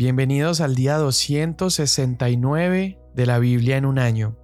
Bienvenidos 0.00 0.62
al 0.62 0.76
día 0.76 0.96
269 0.96 2.98
de 3.12 3.26
la 3.26 3.38
Biblia 3.38 3.76
en 3.76 3.84
un 3.84 3.98
año. 3.98 4.34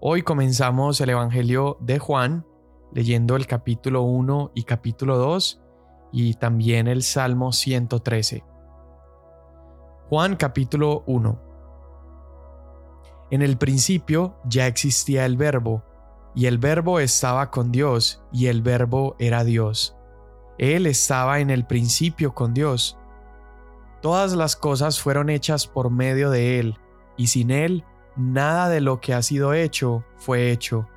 Hoy 0.00 0.22
comenzamos 0.22 0.98
el 1.02 1.10
Evangelio 1.10 1.76
de 1.82 1.98
Juan 1.98 2.46
leyendo 2.94 3.36
el 3.36 3.46
capítulo 3.46 4.00
1 4.00 4.52
y 4.54 4.62
capítulo 4.62 5.18
2 5.18 5.60
y 6.10 6.32
también 6.36 6.88
el 6.88 7.02
Salmo 7.02 7.52
113. 7.52 8.42
Juan 10.08 10.36
capítulo 10.36 11.04
1 11.06 11.38
En 13.30 13.42
el 13.42 13.58
principio 13.58 14.38
ya 14.46 14.66
existía 14.66 15.26
el 15.26 15.36
verbo, 15.36 15.84
y 16.34 16.46
el 16.46 16.56
verbo 16.56 16.98
estaba 16.98 17.50
con 17.50 17.72
Dios, 17.72 18.24
y 18.32 18.46
el 18.46 18.62
verbo 18.62 19.16
era 19.18 19.44
Dios. 19.44 19.98
Él 20.56 20.86
estaba 20.86 21.40
en 21.40 21.50
el 21.50 21.66
principio 21.66 22.34
con 22.34 22.54
Dios 22.54 22.97
Todas 24.00 24.34
las 24.34 24.56
cosas 24.56 25.00
fueron 25.00 25.28
hechas 25.28 25.66
por 25.66 25.90
medio 25.90 26.30
de 26.30 26.60
Él, 26.60 26.78
y 27.16 27.28
sin 27.28 27.50
Él 27.50 27.84
nada 28.16 28.68
de 28.68 28.80
lo 28.80 29.00
que 29.00 29.14
ha 29.14 29.22
sido 29.22 29.54
hecho 29.54 30.04
fue 30.16 30.50
hecho. 30.50 30.88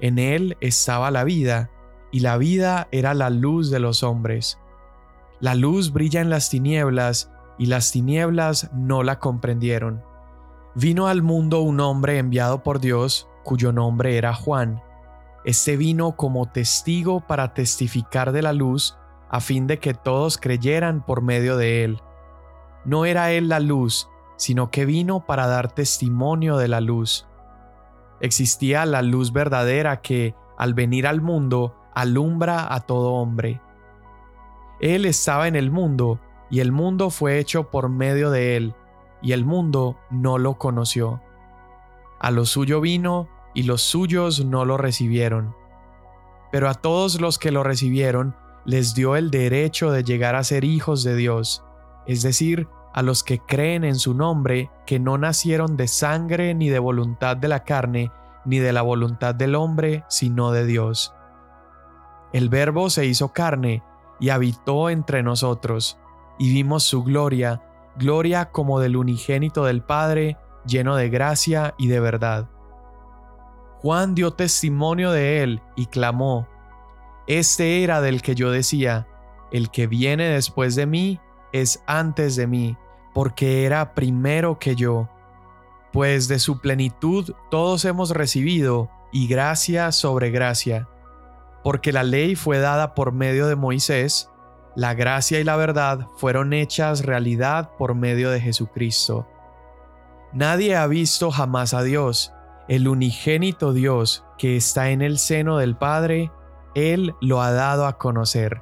En 0.00 0.18
Él 0.18 0.56
estaba 0.60 1.10
la 1.10 1.24
vida, 1.24 1.70
y 2.10 2.20
la 2.20 2.36
vida 2.36 2.88
era 2.92 3.14
la 3.14 3.30
luz 3.30 3.70
de 3.70 3.80
los 3.80 4.02
hombres. 4.02 4.58
La 5.40 5.54
luz 5.54 5.92
brilla 5.92 6.20
en 6.20 6.30
las 6.30 6.48
tinieblas, 6.48 7.30
y 7.58 7.66
las 7.66 7.90
tinieblas 7.90 8.70
no 8.72 9.02
la 9.02 9.18
comprendieron. 9.18 10.02
Vino 10.74 11.08
al 11.08 11.22
mundo 11.22 11.60
un 11.60 11.80
hombre 11.80 12.18
enviado 12.18 12.62
por 12.62 12.80
Dios, 12.80 13.28
cuyo 13.44 13.72
nombre 13.72 14.18
era 14.18 14.34
Juan. 14.34 14.82
Este 15.44 15.76
vino 15.76 16.16
como 16.16 16.50
testigo 16.50 17.20
para 17.20 17.54
testificar 17.54 18.32
de 18.32 18.42
la 18.42 18.52
luz, 18.52 18.96
a 19.28 19.40
fin 19.40 19.66
de 19.66 19.78
que 19.78 19.94
todos 19.94 20.38
creyeran 20.38 21.04
por 21.04 21.22
medio 21.22 21.56
de 21.56 21.84
él. 21.84 22.00
No 22.84 23.04
era 23.04 23.32
él 23.32 23.48
la 23.48 23.60
luz, 23.60 24.08
sino 24.36 24.70
que 24.70 24.84
vino 24.84 25.26
para 25.26 25.46
dar 25.46 25.72
testimonio 25.72 26.56
de 26.56 26.68
la 26.68 26.80
luz. 26.80 27.26
Existía 28.20 28.86
la 28.86 29.02
luz 29.02 29.32
verdadera 29.32 30.00
que, 30.00 30.34
al 30.56 30.74
venir 30.74 31.06
al 31.06 31.20
mundo, 31.20 31.74
alumbra 31.94 32.72
a 32.72 32.80
todo 32.80 33.12
hombre. 33.14 33.60
Él 34.80 35.04
estaba 35.04 35.48
en 35.48 35.56
el 35.56 35.70
mundo, 35.70 36.20
y 36.50 36.60
el 36.60 36.70
mundo 36.70 37.10
fue 37.10 37.38
hecho 37.38 37.70
por 37.70 37.88
medio 37.88 38.30
de 38.30 38.56
él, 38.56 38.74
y 39.22 39.32
el 39.32 39.44
mundo 39.44 39.96
no 40.10 40.38
lo 40.38 40.54
conoció. 40.54 41.20
A 42.20 42.30
lo 42.30 42.44
suyo 42.44 42.80
vino, 42.80 43.28
y 43.54 43.64
los 43.64 43.82
suyos 43.82 44.44
no 44.44 44.64
lo 44.64 44.76
recibieron. 44.76 45.54
Pero 46.52 46.68
a 46.68 46.74
todos 46.74 47.20
los 47.20 47.38
que 47.38 47.50
lo 47.50 47.62
recibieron, 47.62 48.36
les 48.66 48.94
dio 48.94 49.16
el 49.16 49.30
derecho 49.30 49.90
de 49.92 50.02
llegar 50.02 50.34
a 50.34 50.44
ser 50.44 50.64
hijos 50.64 51.04
de 51.04 51.14
Dios, 51.14 51.64
es 52.06 52.22
decir, 52.22 52.68
a 52.92 53.02
los 53.02 53.22
que 53.22 53.38
creen 53.38 53.84
en 53.84 53.94
su 53.94 54.12
nombre, 54.12 54.70
que 54.86 54.98
no 54.98 55.18
nacieron 55.18 55.76
de 55.76 55.86
sangre 55.86 56.54
ni 56.54 56.68
de 56.68 56.78
voluntad 56.78 57.36
de 57.36 57.48
la 57.48 57.62
carne, 57.62 58.10
ni 58.44 58.58
de 58.58 58.72
la 58.72 58.82
voluntad 58.82 59.34
del 59.34 59.54
hombre, 59.54 60.04
sino 60.08 60.50
de 60.50 60.66
Dios. 60.66 61.14
El 62.32 62.48
Verbo 62.48 62.90
se 62.90 63.06
hizo 63.06 63.32
carne 63.32 63.82
y 64.18 64.30
habitó 64.30 64.90
entre 64.90 65.22
nosotros, 65.22 65.98
y 66.38 66.52
vimos 66.52 66.82
su 66.82 67.04
gloria, 67.04 67.62
gloria 67.96 68.50
como 68.50 68.80
del 68.80 68.96
unigénito 68.96 69.64
del 69.64 69.82
Padre, 69.82 70.38
lleno 70.66 70.96
de 70.96 71.08
gracia 71.08 71.74
y 71.78 71.88
de 71.88 72.00
verdad. 72.00 72.48
Juan 73.80 74.14
dio 74.14 74.32
testimonio 74.32 75.12
de 75.12 75.42
él 75.42 75.62
y 75.76 75.86
clamó, 75.86 76.48
este 77.26 77.82
era 77.82 78.00
del 78.00 78.22
que 78.22 78.34
yo 78.34 78.50
decía, 78.50 79.06
el 79.50 79.70
que 79.70 79.86
viene 79.86 80.28
después 80.28 80.74
de 80.74 80.86
mí 80.86 81.20
es 81.52 81.82
antes 81.86 82.36
de 82.36 82.46
mí, 82.46 82.76
porque 83.14 83.64
era 83.64 83.94
primero 83.94 84.58
que 84.58 84.74
yo. 84.74 85.08
Pues 85.92 86.28
de 86.28 86.38
su 86.38 86.60
plenitud 86.60 87.32
todos 87.50 87.84
hemos 87.84 88.10
recibido, 88.10 88.90
y 89.12 89.28
gracia 89.28 89.92
sobre 89.92 90.30
gracia. 90.30 90.88
Porque 91.64 91.92
la 91.92 92.02
ley 92.02 92.36
fue 92.36 92.58
dada 92.58 92.94
por 92.94 93.12
medio 93.12 93.46
de 93.46 93.56
Moisés, 93.56 94.30
la 94.74 94.92
gracia 94.92 95.40
y 95.40 95.44
la 95.44 95.56
verdad 95.56 96.06
fueron 96.16 96.52
hechas 96.52 97.04
realidad 97.04 97.70
por 97.78 97.94
medio 97.94 98.30
de 98.30 98.40
Jesucristo. 98.40 99.26
Nadie 100.34 100.76
ha 100.76 100.86
visto 100.86 101.30
jamás 101.30 101.72
a 101.72 101.82
Dios, 101.82 102.32
el 102.68 102.88
unigénito 102.88 103.72
Dios 103.72 104.24
que 104.36 104.56
está 104.56 104.90
en 104.90 105.00
el 105.00 105.18
seno 105.18 105.56
del 105.56 105.76
Padre, 105.76 106.30
él 106.76 107.14
lo 107.22 107.40
ha 107.40 107.52
dado 107.52 107.86
a 107.86 107.96
conocer. 107.96 108.60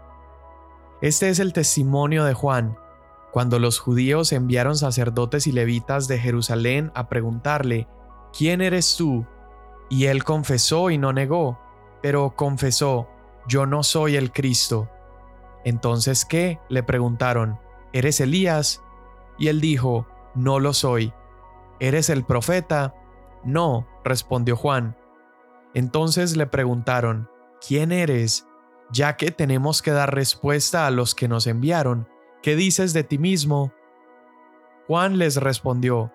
Este 1.03 1.31
es 1.31 1.41
el 1.41 1.53
testimonio 1.53 2.25
de 2.25 2.33
Juan, 2.33 2.79
cuando 3.33 3.59
los 3.59 3.81
judíos 3.81 4.33
enviaron 4.33 4.77
sacerdotes 4.77 5.49
y 5.49 5.53
levitas 5.53 6.07
de 6.07 6.21
Jerusalén 6.21 6.93
a 6.95 7.09
preguntarle, 7.09 7.89
¿quién 8.33 8.61
eres 8.61 8.97
tú? 8.97 9.27
Y 9.91 10.05
él 10.07 10.23
confesó 10.23 10.91
y 10.91 10.97
no 10.97 11.13
negó, 11.13 11.59
pero 12.03 12.37
confesó, 12.37 13.09
yo 13.49 13.67
no 13.67 13.83
soy 13.83 14.15
el 14.15 14.31
Cristo. 14.31 14.89
Entonces, 15.65 16.25
¿qué? 16.25 16.61
le 16.69 16.85
preguntaron, 16.85 17.59
¿eres 17.93 18.21
Elías? 18.21 18.81
Y 19.39 19.49
él 19.49 19.61
dijo, 19.61 20.07
no 20.37 20.61
lo 20.61 20.73
soy. 20.73 21.13
¿Eres 21.81 22.11
el 22.11 22.25
profeta? 22.25 22.95
No, 23.43 23.89
respondió 24.05 24.55
Juan. 24.55 24.97
Entonces 25.75 26.37
le 26.37 26.47
preguntaron, 26.47 27.29
¿quién 27.67 27.93
eres? 27.93 28.47
Ya 28.91 29.17
que 29.17 29.31
tenemos 29.31 29.83
que 29.83 29.91
dar 29.91 30.15
respuesta 30.15 30.87
a 30.87 30.91
los 30.91 31.15
que 31.15 31.29
nos 31.29 31.47
enviaron, 31.47 32.09
¿qué 32.43 32.57
dices 32.57 32.93
de 32.93 33.05
ti 33.05 33.19
mismo? 33.19 33.73
Juan 34.87 35.19
les 35.19 35.37
respondió, 35.37 36.13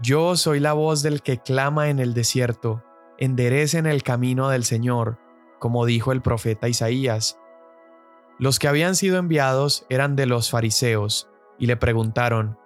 Yo 0.00 0.36
soy 0.36 0.60
la 0.60 0.74
voz 0.74 1.02
del 1.02 1.22
que 1.22 1.38
clama 1.38 1.88
en 1.88 1.98
el 1.98 2.14
desierto, 2.14 2.84
enderecen 3.18 3.86
el 3.86 4.02
camino 4.02 4.50
del 4.50 4.64
Señor, 4.64 5.18
como 5.58 5.86
dijo 5.86 6.12
el 6.12 6.22
profeta 6.22 6.68
Isaías. 6.68 7.38
Los 8.38 8.58
que 8.58 8.68
habían 8.68 8.94
sido 8.94 9.18
enviados 9.18 9.86
eran 9.88 10.14
de 10.14 10.26
los 10.26 10.50
fariseos, 10.50 11.28
y 11.58 11.66
le 11.66 11.76
preguntaron, 11.76 12.58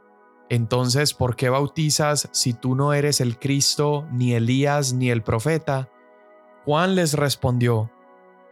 Entonces, 0.51 1.15
¿por 1.15 1.37
qué 1.37 1.49
bautizas 1.49 2.29
si 2.33 2.53
tú 2.53 2.75
no 2.75 2.93
eres 2.93 3.21
el 3.21 3.39
Cristo, 3.39 4.07
ni 4.13 4.34
Elías, 4.34 4.93
ni 4.93 5.11
el 5.11 5.23
profeta? 5.23 5.89
Juan 6.65 6.95
les 6.95 7.15
respondió, 7.15 7.91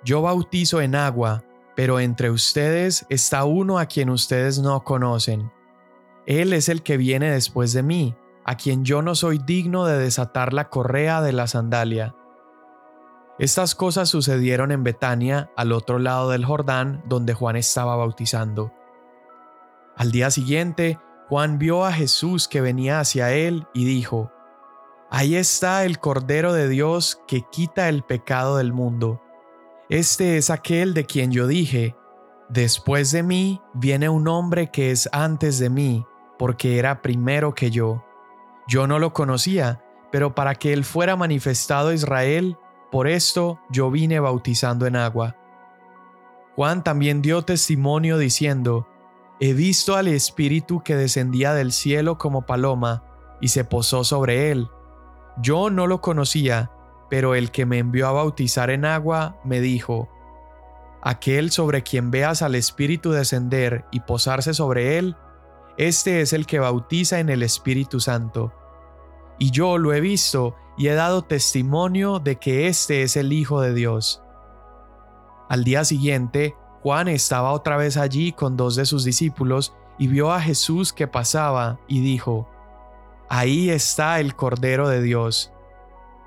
Yo 0.04 0.22
bautizo 0.22 0.81
en 0.81 0.94
agua, 0.94 1.44
pero 1.76 2.00
entre 2.00 2.31
ustedes 2.31 3.06
está 3.09 3.44
uno 3.44 3.78
a 3.78 3.87
quien 3.87 4.10
ustedes 4.10 4.59
no 4.59 4.82
conocen. 4.82 5.53
Él 6.26 6.53
es 6.53 6.69
el 6.69 6.82
que 6.82 6.97
viene 6.97 7.31
después 7.31 7.72
de 7.72 7.82
mí, 7.82 8.16
a 8.44 8.56
quien 8.56 8.84
yo 8.84 9.03
no 9.03 9.15
soy 9.15 9.38
digno 9.38 9.84
de 9.84 9.99
desatar 9.99 10.53
la 10.53 10.69
correa 10.69 11.22
de 11.22 11.32
la 11.32 11.47
sandalia. 11.47 12.15
Estas 13.38 13.75
cosas 13.75 14.09
sucedieron 14.09 14.70
en 14.72 14.84
Betania, 14.84 15.50
al 15.56 15.72
otro 15.72 15.99
lado 15.99 16.31
del 16.31 16.44
Jordán, 16.44 17.03
donde 17.06 17.32
Juan 17.32 17.56
estaba 17.56 17.97
bautizando. 17.97 18.72
Al 19.97 20.12
día 20.12 20.31
siguiente, 20.31 20.99
Juan 21.28 21.59
vio 21.59 21.84
a 21.84 21.93
Jesús 21.93 22.49
que 22.49 22.60
venía 22.60 23.00
hacia 23.00 23.32
él 23.32 23.66
y 23.72 23.84
dijo, 23.84 24.31
Ahí 25.12 25.34
está 25.34 25.84
el 25.84 25.98
Cordero 25.98 26.53
de 26.53 26.69
Dios 26.69 27.21
que 27.26 27.43
quita 27.43 27.88
el 27.88 28.04
pecado 28.04 28.59
del 28.59 28.72
mundo. 28.72 29.21
Este 29.88 30.37
es 30.37 30.50
aquel 30.50 30.94
de 30.94 31.04
quien 31.04 31.32
yo 31.32 31.48
dije, 31.48 31.97
después 32.48 33.10
de 33.10 33.25
mí 33.25 33.60
viene 33.75 34.09
un 34.09 34.28
hombre 34.28 34.70
que 34.70 34.93
es 34.93 35.09
antes 35.10 35.59
de 35.59 35.69
mí, 35.69 36.06
porque 36.38 36.78
era 36.78 37.03
primero 37.03 37.56
que 37.56 37.72
yo. 37.72 38.04
Yo 38.69 38.87
no 38.87 39.00
lo 39.00 39.12
conocía, 39.12 39.82
pero 40.12 40.37
para 40.37 40.54
que 40.54 40.72
él 40.72 40.84
fuera 40.84 41.16
manifestado 41.16 41.88
a 41.88 41.94
Israel, 41.94 42.56
por 42.93 43.09
esto 43.09 43.59
yo 43.69 43.91
vine 43.91 44.20
bautizando 44.20 44.87
en 44.87 44.94
agua. 44.94 45.37
Juan 46.54 46.84
también 46.84 47.20
dio 47.20 47.43
testimonio 47.43 48.16
diciendo, 48.16 48.87
He 49.41 49.54
visto 49.54 49.97
al 49.97 50.06
Espíritu 50.06 50.84
que 50.84 50.94
descendía 50.94 51.52
del 51.52 51.73
cielo 51.73 52.17
como 52.17 52.46
paloma, 52.46 53.02
y 53.40 53.49
se 53.49 53.64
posó 53.64 54.05
sobre 54.05 54.52
él 54.52 54.70
yo 55.42 55.70
no 55.70 55.87
lo 55.87 56.00
conocía, 56.00 56.70
pero 57.08 57.34
el 57.34 57.50
que 57.50 57.66
me 57.66 57.78
envió 57.78 58.06
a 58.08 58.12
bautizar 58.12 58.70
en 58.70 58.84
agua 58.84 59.40
me 59.44 59.60
dijo, 59.60 60.08
Aquel 61.02 61.50
sobre 61.50 61.82
quien 61.82 62.10
veas 62.10 62.42
al 62.42 62.54
Espíritu 62.54 63.10
descender 63.10 63.87
y 63.90 64.00
posarse 64.00 64.52
sobre 64.52 64.98
él, 64.98 65.16
este 65.78 66.20
es 66.20 66.32
el 66.32 66.46
que 66.46 66.58
bautiza 66.58 67.20
en 67.20 67.31
el 67.31 67.42
Espíritu 67.42 68.00
Santo. 68.00 68.52
Y 69.38 69.50
yo 69.50 69.78
lo 69.78 69.94
he 69.94 70.00
visto 70.00 70.54
y 70.76 70.88
he 70.88 70.94
dado 70.94 71.22
testimonio 71.22 72.19
de 72.19 72.36
que 72.36 72.69
este 72.69 73.02
es 73.02 73.16
el 73.16 73.32
Hijo 73.32 73.62
de 73.62 73.72
Dios. 73.72 74.22
Al 75.48 75.64
día 75.64 75.84
siguiente, 75.84 76.54
Juan 76.82 77.08
estaba 77.08 77.52
otra 77.52 77.76
vez 77.76 77.96
allí 77.96 78.32
con 78.32 78.56
dos 78.56 78.76
de 78.76 78.84
sus 78.84 79.04
discípulos 79.04 79.75
y 79.98 80.06
vio 80.06 80.32
a 80.32 80.40
Jesús 80.40 80.93
que 80.93 81.06
pasaba 81.06 81.81
y 81.88 82.00
dijo, 82.00 82.48
Ahí 83.32 83.71
está 83.71 84.19
el 84.19 84.35
Cordero 84.35 84.88
de 84.88 85.00
Dios. 85.00 85.53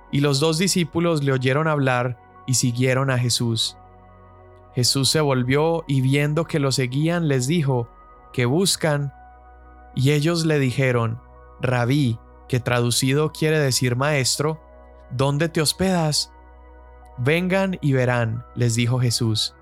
Y 0.09 0.21
los 0.21 0.39
dos 0.39 0.57
discípulos 0.57 1.21
le 1.21 1.33
oyeron 1.33 1.67
hablar 1.67 2.17
y 2.47 2.53
siguieron 2.53 3.11
a 3.11 3.17
Jesús. 3.17 3.75
Jesús 4.73 5.09
se 5.09 5.19
volvió 5.19 5.83
y 5.85 5.99
viendo 5.99 6.45
que 6.45 6.59
lo 6.59 6.71
seguían 6.71 7.27
les 7.27 7.45
dijo, 7.45 7.89
¿qué 8.31 8.45
buscan? 8.45 9.13
Y 9.95 10.11
ellos 10.11 10.45
le 10.45 10.59
dijeron, 10.59 11.19
Rabí, 11.59 12.19
que 12.47 12.61
traducido 12.61 13.33
quiere 13.33 13.59
decir 13.59 13.97
maestro, 13.97 14.61
¿dónde 15.11 15.49
te 15.49 15.61
hospedas? 15.61 16.31
Vengan 17.17 17.77
y 17.81 17.91
verán, 17.91 18.45
les 18.55 18.75
dijo 18.75 18.99
Jesús. 18.99 19.55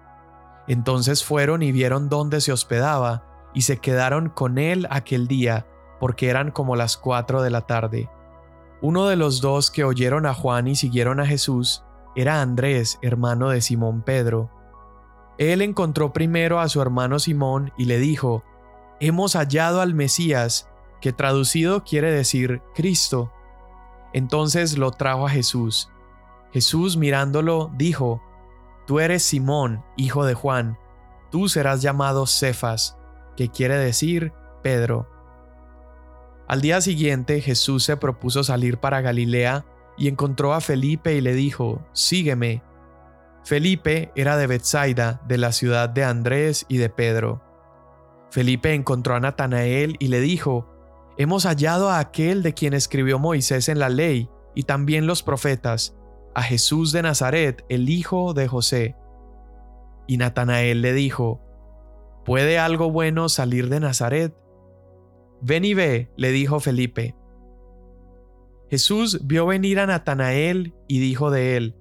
Entonces 0.67 1.23
fueron 1.23 1.63
y 1.63 1.71
vieron 1.71 2.07
dónde 2.07 2.39
se 2.39 2.51
hospedaba, 2.51 3.23
y 3.55 3.63
se 3.63 3.79
quedaron 3.79 4.29
con 4.29 4.59
él 4.59 4.87
aquel 4.91 5.27
día, 5.27 5.65
porque 6.01 6.29
eran 6.29 6.49
como 6.49 6.75
las 6.75 6.97
cuatro 6.97 7.43
de 7.43 7.51
la 7.51 7.61
tarde. 7.61 8.09
Uno 8.81 9.05
de 9.05 9.15
los 9.15 9.39
dos 9.39 9.69
que 9.69 9.83
oyeron 9.83 10.25
a 10.25 10.33
Juan 10.33 10.67
y 10.67 10.75
siguieron 10.75 11.19
a 11.19 11.27
Jesús 11.27 11.83
era 12.15 12.41
Andrés, 12.41 12.97
hermano 13.03 13.49
de 13.49 13.61
Simón 13.61 14.01
Pedro. 14.01 14.49
Él 15.37 15.61
encontró 15.61 16.11
primero 16.11 16.59
a 16.59 16.69
su 16.69 16.81
hermano 16.81 17.19
Simón 17.19 17.71
y 17.77 17.85
le 17.85 17.99
dijo, 17.99 18.43
Hemos 18.99 19.35
hallado 19.35 19.79
al 19.79 19.93
Mesías, 19.93 20.67
que 21.01 21.13
traducido 21.13 21.83
quiere 21.83 22.11
decir 22.11 22.63
Cristo. 22.73 23.31
Entonces 24.11 24.79
lo 24.79 24.89
trajo 24.89 25.27
a 25.27 25.29
Jesús. 25.29 25.91
Jesús 26.51 26.97
mirándolo 26.97 27.69
dijo, 27.77 28.23
Tú 28.87 28.99
eres 28.99 29.21
Simón, 29.21 29.85
hijo 29.97 30.25
de 30.25 30.33
Juan, 30.33 30.79
tú 31.29 31.47
serás 31.47 31.83
llamado 31.83 32.25
Cefas, 32.25 32.97
que 33.37 33.49
quiere 33.49 33.77
decir 33.77 34.33
Pedro. 34.63 35.07
Al 36.51 36.59
día 36.59 36.81
siguiente 36.81 37.39
Jesús 37.39 37.85
se 37.85 37.95
propuso 37.95 38.43
salir 38.43 38.77
para 38.77 38.99
Galilea 38.99 39.63
y 39.97 40.09
encontró 40.09 40.53
a 40.53 40.59
Felipe 40.59 41.15
y 41.15 41.21
le 41.21 41.33
dijo, 41.33 41.81
Sígueme. 41.93 42.61
Felipe 43.45 44.11
era 44.17 44.35
de 44.35 44.47
Bethsaida, 44.47 45.21
de 45.29 45.37
la 45.37 45.53
ciudad 45.53 45.87
de 45.87 46.03
Andrés 46.03 46.65
y 46.67 46.75
de 46.75 46.89
Pedro. 46.89 47.41
Felipe 48.31 48.73
encontró 48.73 49.15
a 49.15 49.21
Natanael 49.21 49.95
y 49.99 50.09
le 50.09 50.19
dijo, 50.19 50.67
Hemos 51.17 51.45
hallado 51.45 51.89
a 51.89 51.99
aquel 51.99 52.43
de 52.43 52.53
quien 52.53 52.73
escribió 52.73 53.17
Moisés 53.17 53.69
en 53.69 53.79
la 53.79 53.87
ley 53.87 54.29
y 54.53 54.63
también 54.63 55.07
los 55.07 55.23
profetas, 55.23 55.95
a 56.35 56.43
Jesús 56.43 56.91
de 56.91 57.01
Nazaret, 57.01 57.63
el 57.69 57.87
hijo 57.87 58.33
de 58.33 58.49
José. 58.49 58.97
Y 60.05 60.17
Natanael 60.17 60.81
le 60.81 60.91
dijo, 60.91 61.39
¿Puede 62.25 62.59
algo 62.59 62.91
bueno 62.91 63.29
salir 63.29 63.69
de 63.69 63.79
Nazaret? 63.79 64.40
Ven 65.41 65.65
y 65.65 65.73
ve, 65.73 66.11
le 66.17 66.31
dijo 66.31 66.59
Felipe. 66.59 67.15
Jesús 68.69 69.21
vio 69.25 69.45
venir 69.45 69.79
a 69.79 69.87
Natanael 69.87 70.73
y 70.87 70.99
dijo 70.99 71.31
de 71.31 71.57
él, 71.57 71.75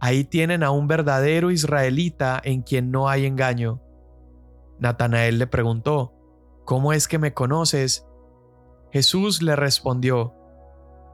Ahí 0.00 0.24
tienen 0.24 0.62
a 0.62 0.70
un 0.70 0.86
verdadero 0.86 1.50
israelita 1.50 2.40
en 2.44 2.62
quien 2.62 2.90
no 2.90 3.08
hay 3.08 3.26
engaño. 3.26 3.80
Natanael 4.78 5.38
le 5.38 5.46
preguntó, 5.46 6.14
¿Cómo 6.64 6.92
es 6.92 7.08
que 7.08 7.18
me 7.18 7.34
conoces? 7.34 8.06
Jesús 8.92 9.42
le 9.42 9.56
respondió, 9.56 10.34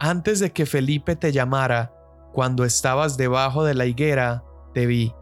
Antes 0.01 0.41
de 0.41 0.53
que 0.53 0.67
Felipe 0.67 1.17
te 1.17 1.33
llamara, 1.33 1.95
cuando 2.33 2.65
estabas 2.65 3.17
debajo 3.17 3.65
de 3.65 3.75
la 3.75 3.87
higuera, 3.87 4.45
te 4.75 4.87
vi. 4.87 5.15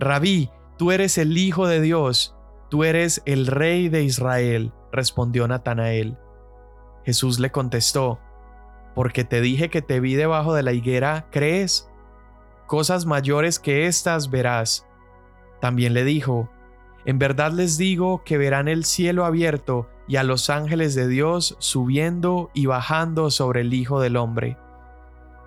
Rabí, 0.00 0.50
tú 0.76 0.90
eres 0.90 1.16
el 1.18 1.38
Hijo 1.38 1.66
de 1.66 1.80
Dios, 1.80 2.36
tú 2.68 2.84
eres 2.84 3.22
el 3.24 3.46
Rey 3.46 3.88
de 3.88 4.02
Israel, 4.02 4.72
respondió 4.92 5.46
Natanael. 5.48 6.16
Jesús 7.04 7.38
le 7.40 7.50
contestó, 7.50 8.18
porque 8.94 9.24
te 9.24 9.40
dije 9.40 9.70
que 9.70 9.82
te 9.82 10.00
vi 10.00 10.14
debajo 10.14 10.54
de 10.54 10.62
la 10.62 10.72
higuera, 10.72 11.26
¿crees? 11.30 11.88
Cosas 12.66 13.06
mayores 13.06 13.58
que 13.58 13.86
estas 13.86 14.30
verás. 14.30 14.86
También 15.60 15.94
le 15.94 16.04
dijo, 16.04 16.50
en 17.04 17.18
verdad 17.18 17.52
les 17.52 17.78
digo 17.78 18.22
que 18.24 18.38
verán 18.38 18.68
el 18.68 18.84
cielo 18.84 19.24
abierto 19.24 19.88
y 20.08 20.16
a 20.16 20.24
los 20.24 20.50
ángeles 20.50 20.94
de 20.94 21.06
Dios 21.06 21.56
subiendo 21.60 22.50
y 22.54 22.66
bajando 22.66 23.30
sobre 23.30 23.60
el 23.60 23.72
Hijo 23.72 24.00
del 24.00 24.16
Hombre. 24.16 24.58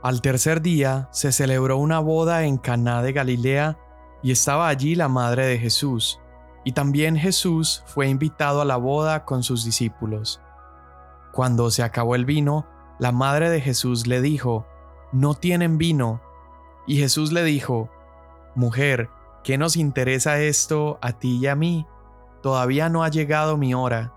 Al 0.01 0.21
tercer 0.21 0.62
día 0.62 1.09
se 1.12 1.31
celebró 1.31 1.77
una 1.77 2.00
boda 2.00 2.45
en 2.45 2.57
Caná 2.57 3.03
de 3.03 3.13
Galilea 3.13 3.77
y 4.23 4.31
estaba 4.31 4.68
allí 4.69 4.95
la 4.95 5.09
madre 5.09 5.45
de 5.45 5.57
Jesús, 5.57 6.20
y 6.63 6.73
también 6.73 7.15
Jesús 7.15 7.83
fue 7.85 8.07
invitado 8.07 8.61
a 8.61 8.65
la 8.65 8.77
boda 8.77 9.25
con 9.25 9.43
sus 9.43 9.65
discípulos. 9.65 10.41
Cuando 11.31 11.71
se 11.71 11.83
acabó 11.83 12.15
el 12.15 12.25
vino, 12.25 12.67
la 12.99 13.11
madre 13.11 13.49
de 13.49 13.61
Jesús 13.61 14.07
le 14.07 14.21
dijo, 14.21 14.67
No 15.11 15.33
tienen 15.33 15.77
vino. 15.77 16.21
Y 16.87 16.97
Jesús 16.97 17.31
le 17.31 17.43
dijo, 17.43 17.89
Mujer, 18.55 19.09
¿qué 19.43 19.57
nos 19.57 19.75
interesa 19.75 20.39
esto 20.39 20.99
a 21.01 21.13
ti 21.13 21.37
y 21.37 21.47
a 21.47 21.55
mí? 21.55 21.87
Todavía 22.41 22.89
no 22.89 23.03
ha 23.03 23.09
llegado 23.09 23.57
mi 23.57 23.73
hora. 23.73 24.13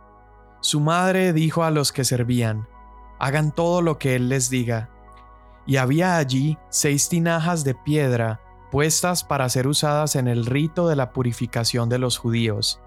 Su 0.61 0.81
madre 0.81 1.33
dijo 1.33 1.63
a 1.63 1.71
los 1.71 1.93
que 1.93 2.05
servían, 2.05 2.69
Hagan 3.19 3.53
todo 3.53 3.81
lo 3.81 3.99
que 3.99 4.17
él 4.17 4.29
les 4.29 4.51
diga 4.51 4.91
y 5.67 5.77
había 5.77 6.17
allí 6.17 6.59
seis 6.69 7.09
tinajas 7.09 7.65
de 7.65 7.75
piedra 7.75 8.41
para 9.25 9.49
ser 9.49 9.67
usadas 9.67 10.17
en 10.17 10.29
el 10.29 10.47
rito 10.47 10.89
de 10.89 10.97
la 10.97 11.13
purificación 11.13 11.89
de 11.89 11.99
los 11.99 12.19
judíos. 12.19 12.81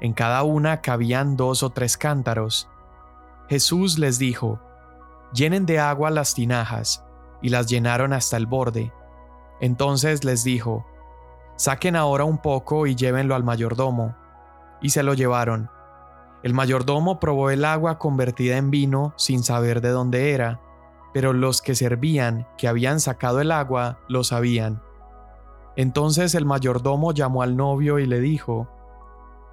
En 0.00 0.12
cada 0.12 0.42
una 0.42 0.80
cabían 0.80 1.36
dos 1.36 1.62
o 1.62 1.70
tres 1.70 1.96
cántaros. 1.96 2.68
Jesús 3.48 3.98
les 3.98 4.18
dijo, 4.18 4.60
llenen 5.32 5.66
de 5.66 5.78
agua 5.78 6.10
las 6.10 6.34
tinajas, 6.34 7.04
y 7.42 7.48
las 7.48 7.66
llenaron 7.66 8.12
hasta 8.12 8.36
el 8.36 8.46
borde. 8.46 8.92
Entonces 9.60 10.24
les 10.24 10.44
dijo, 10.44 10.86
saquen 11.56 11.96
ahora 11.96 12.24
un 12.24 12.38
poco 12.38 12.86
y 12.86 12.94
llévenlo 12.94 13.34
al 13.34 13.44
mayordomo. 13.44 14.16
Y 14.80 14.90
se 14.90 15.02
lo 15.02 15.14
llevaron. 15.14 15.70
El 16.42 16.54
mayordomo 16.54 17.20
probó 17.20 17.50
el 17.50 17.64
agua 17.64 17.98
convertida 17.98 18.56
en 18.56 18.70
vino 18.70 19.14
sin 19.16 19.42
saber 19.42 19.80
de 19.80 19.90
dónde 19.90 20.32
era 20.32 20.60
pero 21.14 21.32
los 21.32 21.62
que 21.62 21.76
servían, 21.76 22.44
que 22.58 22.66
habían 22.66 22.98
sacado 22.98 23.40
el 23.40 23.52
agua, 23.52 24.00
lo 24.08 24.24
sabían. 24.24 24.82
Entonces 25.76 26.34
el 26.34 26.44
mayordomo 26.44 27.12
llamó 27.12 27.42
al 27.42 27.56
novio 27.56 27.98
y 27.98 28.06
le 28.06 28.20
dijo, 28.20 28.68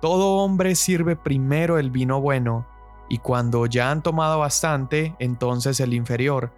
Todo 0.02 0.38
hombre 0.38 0.76
sirve 0.76 1.16
primero 1.16 1.78
el 1.78 1.90
vino 1.90 2.22
bueno, 2.22 2.68
y 3.10 3.18
cuando 3.18 3.66
ya 3.66 3.92
han 3.92 4.04
tomado 4.04 4.40
bastante, 4.40 5.16
entonces 5.20 5.80
el 5.80 5.94
inferior, 5.94 6.54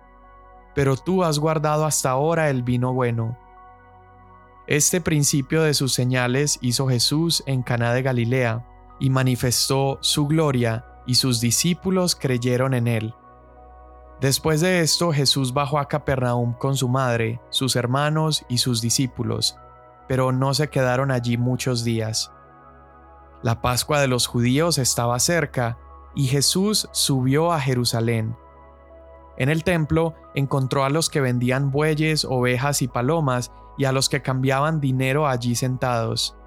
pero 0.75 0.97
tú 0.97 1.23
has 1.23 1.39
guardado 1.39 1.85
hasta 1.85 2.11
ahora 2.11 2.49
el 2.49 2.63
vino 2.63 2.93
bueno. 2.93 3.37
Este 4.67 5.01
principio 5.01 5.63
de 5.63 5.73
sus 5.73 5.93
señales 5.93 6.57
hizo 6.61 6.87
Jesús 6.87 7.43
en 7.45 7.63
Caná 7.63 7.93
de 7.93 8.01
Galilea, 8.01 8.65
y 8.99 9.09
manifestó 9.09 9.97
su 10.01 10.27
gloria, 10.27 10.85
y 11.05 11.15
sus 11.15 11.41
discípulos 11.41 12.15
creyeron 12.15 12.73
en 12.73 12.87
él. 12.87 13.13
Después 14.21 14.61
de 14.61 14.81
esto 14.81 15.11
Jesús 15.11 15.53
bajó 15.53 15.79
a 15.79 15.87
Capernaum 15.87 16.53
con 16.53 16.75
su 16.75 16.87
madre, 16.87 17.41
sus 17.49 17.75
hermanos 17.75 18.45
y 18.47 18.59
sus 18.59 18.81
discípulos, 18.81 19.57
pero 20.07 20.31
no 20.31 20.53
se 20.53 20.69
quedaron 20.69 21.11
allí 21.11 21.37
muchos 21.37 21.83
días. 21.83 22.31
La 23.41 23.61
Pascua 23.61 23.99
de 23.99 24.07
los 24.07 24.27
judíos 24.27 24.77
estaba 24.77 25.19
cerca, 25.19 25.77
y 26.15 26.27
Jesús 26.27 26.87
subió 26.91 27.51
a 27.51 27.59
Jerusalén. 27.59 28.37
En 29.35 29.49
el 29.49 29.63
templo 29.63 30.13
encontró 30.35 30.83
a 30.85 30.89
los 30.89 31.09
que 31.09 31.19
vendían 31.19 31.71
bueyes, 31.71 32.23
ovejas 32.23 32.81
y 32.81 32.87
palomas, 32.87 33.51
y 33.77 33.85
a 33.85 33.91
los 33.91 34.07
que 34.07 34.21
cambiaban 34.21 34.79
dinero 34.79 35.27
allí 35.27 35.55
sentados. 35.55 36.37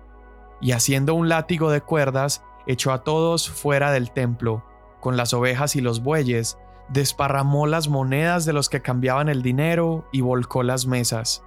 Y 0.61 0.73
haciendo 0.73 1.14
un 1.14 1.28
látigo 1.28 1.70
de 1.70 1.80
cuerdas, 1.80 2.44
echó 2.66 2.92
a 2.92 3.02
todos 3.02 3.50
fuera 3.50 3.90
del 3.90 4.12
templo, 4.12 4.64
con 5.00 5.16
las 5.16 5.35
ovejas 5.35 5.76
y 5.76 5.80
los 5.80 6.02
bueyes, 6.02 6.58
desparramó 6.88 7.66
las 7.66 7.88
monedas 7.88 8.44
de 8.44 8.52
los 8.52 8.68
que 8.68 8.82
cambiaban 8.82 9.28
el 9.28 9.42
dinero 9.42 10.06
y 10.12 10.20
volcó 10.20 10.62
las 10.62 10.86
mesas. 10.86 11.42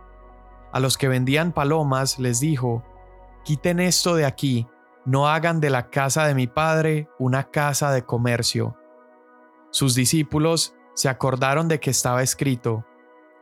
A 0.71 0.79
los 0.79 0.97
que 0.97 1.07
vendían 1.07 1.51
palomas 1.51 2.19
les 2.19 2.39
dijo, 2.39 2.83
Quiten 3.43 3.79
esto 3.79 4.15
de 4.15 4.25
aquí, 4.25 4.67
no 5.05 5.27
hagan 5.27 5.59
de 5.59 5.69
la 5.69 5.89
casa 5.89 6.27
de 6.27 6.35
mi 6.35 6.47
padre 6.47 7.09
una 7.17 7.45
casa 7.45 7.91
de 7.91 8.03
comercio. 8.03 8.77
Sus 9.71 9.95
discípulos 9.95 10.75
se 10.93 11.09
acordaron 11.09 11.67
de 11.67 11.79
que 11.79 11.89
estaba 11.89 12.21
escrito, 12.21 12.85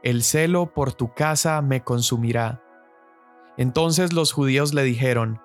El 0.03 0.23
celo 0.23 0.73
por 0.73 0.93
tu 0.93 1.13
casa 1.13 1.61
me 1.61 1.83
consumirá. 1.83 2.61
Entonces 3.57 4.13
los 4.13 4.31
judíos 4.31 4.73
le 4.73 4.83
dijeron, 4.83 5.41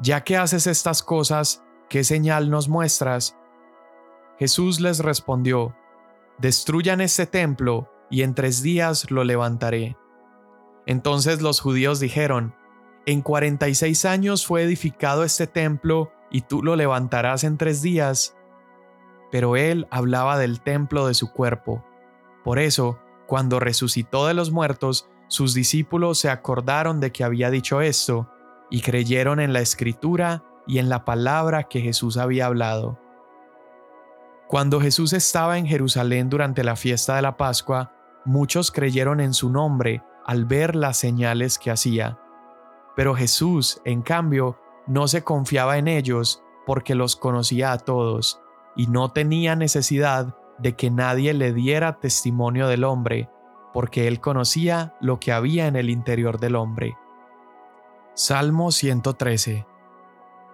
Ya 0.00 0.22
que 0.22 0.36
haces 0.36 0.66
estas 0.66 1.02
cosas, 1.02 1.64
¿qué 1.88 2.04
señal 2.04 2.50
nos 2.50 2.68
muestras? 2.68 3.36
Jesús 4.38 4.80
les 4.80 5.00
respondió, 5.00 5.74
destruyan 6.38 7.00
este 7.00 7.26
templo 7.26 7.90
y 8.10 8.22
en 8.22 8.34
tres 8.34 8.62
días 8.62 9.10
lo 9.10 9.24
levantaré. 9.24 9.96
Entonces 10.86 11.42
los 11.42 11.60
judíos 11.60 12.00
dijeron, 12.00 12.54
en 13.06 13.22
cuarenta 13.22 13.68
y 13.68 13.74
seis 13.74 14.04
años 14.04 14.46
fue 14.46 14.62
edificado 14.62 15.24
este 15.24 15.46
templo 15.46 16.12
y 16.30 16.42
tú 16.42 16.62
lo 16.62 16.76
levantarás 16.76 17.44
en 17.44 17.58
tres 17.58 17.82
días. 17.82 18.36
Pero 19.30 19.56
él 19.56 19.86
hablaba 19.90 20.38
del 20.38 20.60
templo 20.60 21.06
de 21.06 21.14
su 21.14 21.30
cuerpo. 21.30 21.84
Por 22.44 22.58
eso, 22.58 22.98
cuando 23.26 23.60
resucitó 23.60 24.26
de 24.26 24.34
los 24.34 24.50
muertos, 24.50 25.08
sus 25.28 25.52
discípulos 25.52 26.18
se 26.18 26.30
acordaron 26.30 27.00
de 27.00 27.12
que 27.12 27.24
había 27.24 27.50
dicho 27.50 27.82
esto, 27.82 28.30
y 28.70 28.80
creyeron 28.80 29.40
en 29.40 29.52
la 29.52 29.60
escritura 29.60 30.44
y 30.66 30.78
en 30.78 30.88
la 30.88 31.04
palabra 31.04 31.64
que 31.64 31.80
Jesús 31.80 32.16
había 32.16 32.46
hablado. 32.46 32.98
Cuando 34.48 34.80
Jesús 34.80 35.12
estaba 35.12 35.58
en 35.58 35.66
Jerusalén 35.66 36.30
durante 36.30 36.64
la 36.64 36.74
fiesta 36.74 37.16
de 37.16 37.20
la 37.22 37.36
Pascua, 37.36 37.92
muchos 38.24 38.70
creyeron 38.70 39.20
en 39.20 39.34
su 39.34 39.50
nombre 39.50 40.02
al 40.24 40.46
ver 40.46 40.74
las 40.74 40.96
señales 40.96 41.58
que 41.58 41.70
hacía. 41.70 42.18
Pero 42.96 43.14
Jesús, 43.14 43.82
en 43.84 44.00
cambio, 44.00 44.58
no 44.86 45.06
se 45.06 45.22
confiaba 45.22 45.76
en 45.76 45.86
ellos 45.86 46.42
porque 46.64 46.94
los 46.94 47.14
conocía 47.14 47.72
a 47.72 47.78
todos 47.78 48.40
y 48.74 48.86
no 48.86 49.10
tenía 49.12 49.54
necesidad 49.54 50.34
de 50.58 50.74
que 50.76 50.90
nadie 50.90 51.34
le 51.34 51.52
diera 51.52 51.98
testimonio 52.00 52.68
del 52.68 52.84
hombre, 52.84 53.28
porque 53.74 54.08
él 54.08 54.18
conocía 54.18 54.94
lo 55.02 55.20
que 55.20 55.30
había 55.30 55.66
en 55.66 55.76
el 55.76 55.90
interior 55.90 56.40
del 56.40 56.56
hombre. 56.56 56.96
Salmo 58.14 58.72
113 58.72 59.66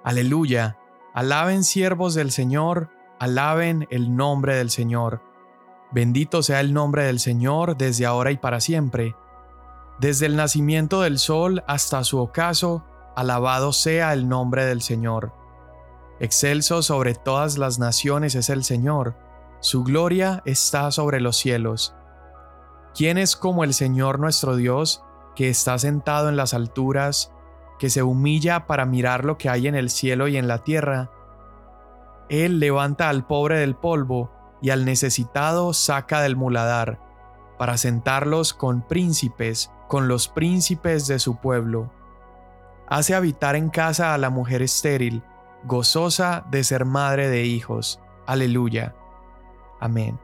Aleluya, 0.02 0.78
alaben 1.14 1.62
siervos 1.62 2.14
del 2.14 2.32
Señor, 2.32 2.90
Alaben 3.18 3.86
el 3.90 4.16
nombre 4.16 4.56
del 4.56 4.70
Señor. 4.70 5.22
Bendito 5.92 6.42
sea 6.42 6.60
el 6.60 6.72
nombre 6.72 7.04
del 7.04 7.20
Señor 7.20 7.76
desde 7.76 8.06
ahora 8.06 8.30
y 8.30 8.36
para 8.36 8.60
siempre. 8.60 9.14
Desde 10.00 10.26
el 10.26 10.36
nacimiento 10.36 11.02
del 11.02 11.18
sol 11.18 11.62
hasta 11.66 12.02
su 12.04 12.18
ocaso, 12.18 12.84
alabado 13.14 13.72
sea 13.72 14.12
el 14.12 14.28
nombre 14.28 14.64
del 14.64 14.82
Señor. 14.82 15.32
Excelso 16.20 16.82
sobre 16.82 17.14
todas 17.14 17.58
las 17.58 17.78
naciones 17.78 18.34
es 18.34 18.50
el 18.50 18.64
Señor, 18.64 19.14
su 19.64 19.82
gloria 19.82 20.42
está 20.44 20.90
sobre 20.90 21.22
los 21.22 21.38
cielos. 21.38 21.94
¿Quién 22.94 23.16
es 23.16 23.34
como 23.34 23.64
el 23.64 23.72
Señor 23.72 24.20
nuestro 24.20 24.56
Dios, 24.56 25.02
que 25.34 25.48
está 25.48 25.78
sentado 25.78 26.28
en 26.28 26.36
las 26.36 26.52
alturas, 26.52 27.32
que 27.78 27.88
se 27.88 28.02
humilla 28.02 28.66
para 28.66 28.84
mirar 28.84 29.24
lo 29.24 29.38
que 29.38 29.48
hay 29.48 29.66
en 29.66 29.74
el 29.74 29.88
cielo 29.88 30.28
y 30.28 30.36
en 30.36 30.48
la 30.48 30.58
tierra? 30.58 31.10
Él 32.28 32.60
levanta 32.60 33.08
al 33.08 33.26
pobre 33.26 33.58
del 33.58 33.74
polvo 33.74 34.30
y 34.62 34.70
al 34.70 34.84
necesitado 34.84 35.72
saca 35.74 36.20
del 36.22 36.36
muladar, 36.36 36.98
para 37.58 37.76
sentarlos 37.76 38.54
con 38.54 38.82
príncipes, 38.82 39.70
con 39.88 40.08
los 40.08 40.28
príncipes 40.28 41.06
de 41.06 41.18
su 41.18 41.36
pueblo. 41.36 41.92
Hace 42.88 43.14
habitar 43.14 43.56
en 43.56 43.70
casa 43.70 44.14
a 44.14 44.18
la 44.18 44.30
mujer 44.30 44.62
estéril, 44.62 45.22
gozosa 45.64 46.44
de 46.50 46.64
ser 46.64 46.84
madre 46.84 47.28
de 47.28 47.44
hijos. 47.44 48.00
Aleluya. 48.26 48.94
Amén. 49.80 50.18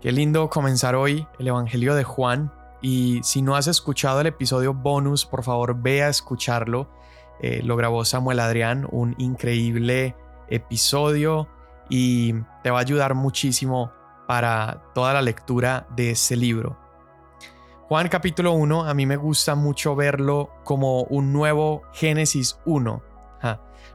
Qué 0.00 0.12
lindo 0.12 0.50
comenzar 0.50 0.94
hoy 0.94 1.26
el 1.38 1.48
Evangelio 1.48 1.94
de 1.94 2.04
Juan. 2.04 2.52
Y 2.82 3.20
si 3.22 3.42
no 3.42 3.56
has 3.56 3.66
escuchado 3.66 4.20
el 4.20 4.26
episodio 4.26 4.74
bonus, 4.74 5.24
por 5.24 5.42
favor 5.42 5.80
ve 5.80 6.02
a 6.02 6.08
escucharlo. 6.08 6.88
Eh, 7.40 7.62
lo 7.64 7.76
grabó 7.76 8.04
Samuel 8.04 8.40
Adrián, 8.40 8.86
un 8.90 9.14
increíble 9.18 10.14
episodio 10.48 11.48
y 11.88 12.34
te 12.62 12.70
va 12.70 12.78
a 12.78 12.82
ayudar 12.82 13.14
muchísimo 13.14 13.92
para 14.26 14.82
toda 14.94 15.14
la 15.14 15.22
lectura 15.22 15.86
de 15.96 16.10
ese 16.10 16.36
libro. 16.36 16.76
Juan 17.88 18.08
capítulo 18.08 18.52
1, 18.52 18.84
a 18.88 18.94
mí 18.94 19.06
me 19.06 19.16
gusta 19.16 19.54
mucho 19.54 19.94
verlo 19.94 20.50
como 20.64 21.02
un 21.04 21.32
nuevo 21.32 21.82
Génesis 21.92 22.58
1. 22.64 23.02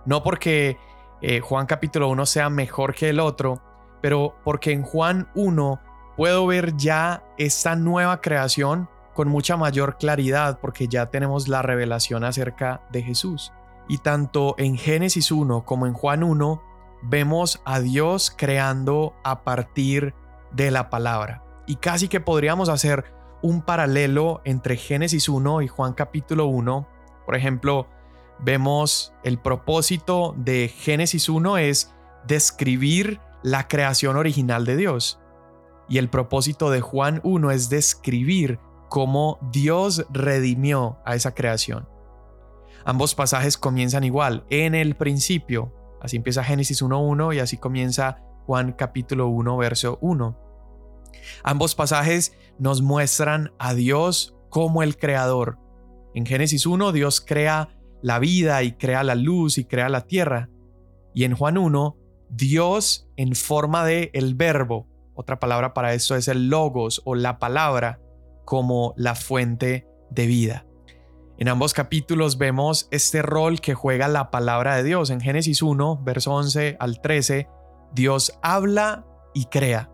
No 0.06 0.24
porque 0.24 0.78
eh, 1.22 1.42
Juan 1.42 1.66
capítulo 1.66 2.10
1 2.10 2.26
sea 2.26 2.50
mejor 2.50 2.96
que 2.96 3.10
el 3.10 3.20
otro, 3.20 3.62
pero 4.02 4.36
porque 4.44 4.72
en 4.72 4.84
Juan 4.84 5.30
1 5.36 5.80
puedo 6.18 6.48
ver 6.48 6.76
ya 6.78 7.24
esta 7.38 7.76
nueva 7.76 8.22
creación 8.22 8.90
con 9.14 9.28
mucha 9.28 9.58
mayor 9.58 9.98
claridad 9.98 10.60
porque 10.60 10.88
ya 10.88 11.08
tenemos 11.08 11.48
la 11.48 11.62
revelación 11.62 12.24
acerca 12.24 12.82
de 12.92 13.04
Jesús. 13.04 13.52
Y 13.92 13.98
tanto 13.98 14.56
en 14.58 14.78
Génesis 14.78 15.34
1 15.34 15.66
como 15.66 15.86
en 15.86 15.92
Juan 15.92 16.24
1 16.24 16.64
vemos 17.02 17.62
a 17.66 17.82
Dios 17.82 18.34
creando 18.34 19.14
a 19.22 19.44
partir 19.44 20.14
de 20.54 20.72
la 20.72 20.90
palabra. 20.90 21.44
Y 21.68 21.76
casi 21.76 22.08
que 22.08 22.22
podríamos 22.22 22.70
hacer 22.70 23.04
un 23.42 23.62
paralelo 23.62 24.40
entre 24.46 24.78
Génesis 24.78 25.28
1 25.28 25.64
y 25.64 25.68
Juan 25.68 25.92
capítulo 25.92 26.46
1. 26.46 26.88
Por 27.26 27.36
ejemplo, 27.36 27.90
vemos 28.40 29.14
el 29.26 29.38
propósito 29.38 30.36
de 30.38 30.70
Génesis 30.70 31.28
1 31.28 31.58
es 31.58 31.94
describir 32.26 33.20
la 33.44 33.68
creación 33.68 34.16
original 34.16 34.64
de 34.64 34.78
Dios. 34.78 35.20
Y 35.90 35.98
el 35.98 36.10
propósito 36.10 36.70
de 36.70 36.80
Juan 36.80 37.20
1 37.26 37.52
es 37.52 37.70
describir 37.70 38.58
cómo 38.88 39.38
Dios 39.52 40.06
redimió 40.12 40.98
a 41.04 41.16
esa 41.16 41.36
creación. 41.36 41.91
Ambos 42.86 43.16
pasajes 43.16 43.58
comienzan 43.58 44.04
igual, 44.04 44.46
en 44.50 44.76
el 44.76 44.96
principio. 44.96 45.74
Así 46.02 46.18
empieza 46.18 46.44
Génesis 46.44 46.82
1.1 46.82 47.36
y 47.36 47.40
así 47.40 47.58
comienza 47.58 48.18
Juan 48.46 48.74
capítulo 48.74 49.28
1, 49.28 49.58
verso 49.58 50.00
1. 50.02 50.38
Ambos 51.44 51.76
pasajes 51.76 52.36
nos 52.58 52.82
muestran 52.82 53.52
a 53.60 53.74
Dios 53.74 54.36
como 54.50 54.84
el 54.84 54.98
creador. 54.98 55.60
En 56.14 56.26
Génesis 56.26 56.66
1 56.66 56.92
Dios 56.92 57.22
crea 57.22 57.70
la 58.02 58.20
vida 58.20 58.64
y 58.64 58.74
crea 58.74 59.04
la 59.04 59.16
luz 59.16 59.58
y 59.58 59.66
crea 59.66 59.90
la 59.90 60.08
tierra. 60.08 60.50
Y 61.14 61.24
en 61.24 61.36
Juan 61.36 61.58
1 61.58 61.98
Dios 62.30 63.10
en 63.18 63.36
forma 63.36 63.86
de 63.86 64.10
el 64.14 64.36
verbo, 64.36 64.88
otra 65.14 65.40
palabra 65.40 65.74
para 65.74 65.94
esto 65.94 66.16
es 66.16 66.28
el 66.28 66.50
logos 66.50 67.02
o 67.06 67.16
la 67.16 67.40
palabra 67.40 68.00
como 68.46 68.94
la 68.98 69.16
fuente 69.16 69.88
de 70.10 70.26
vida. 70.26 70.66
En 71.42 71.48
ambos 71.48 71.74
capítulos 71.74 72.38
vemos 72.38 72.88
este 72.92 73.24
rol 73.24 73.62
que 73.62 73.74
juega 73.74 74.08
la 74.08 74.30
palabra 74.30 74.76
de 74.76 74.84
Dios. 74.84 75.10
En 75.10 75.20
Génesis 75.20 75.64
1, 75.64 76.00
verso 76.04 76.36
11 76.36 76.78
al 76.80 77.02
13, 77.02 77.50
Dios 77.96 78.38
habla 78.44 79.08
y 79.34 79.46
crea. 79.46 79.90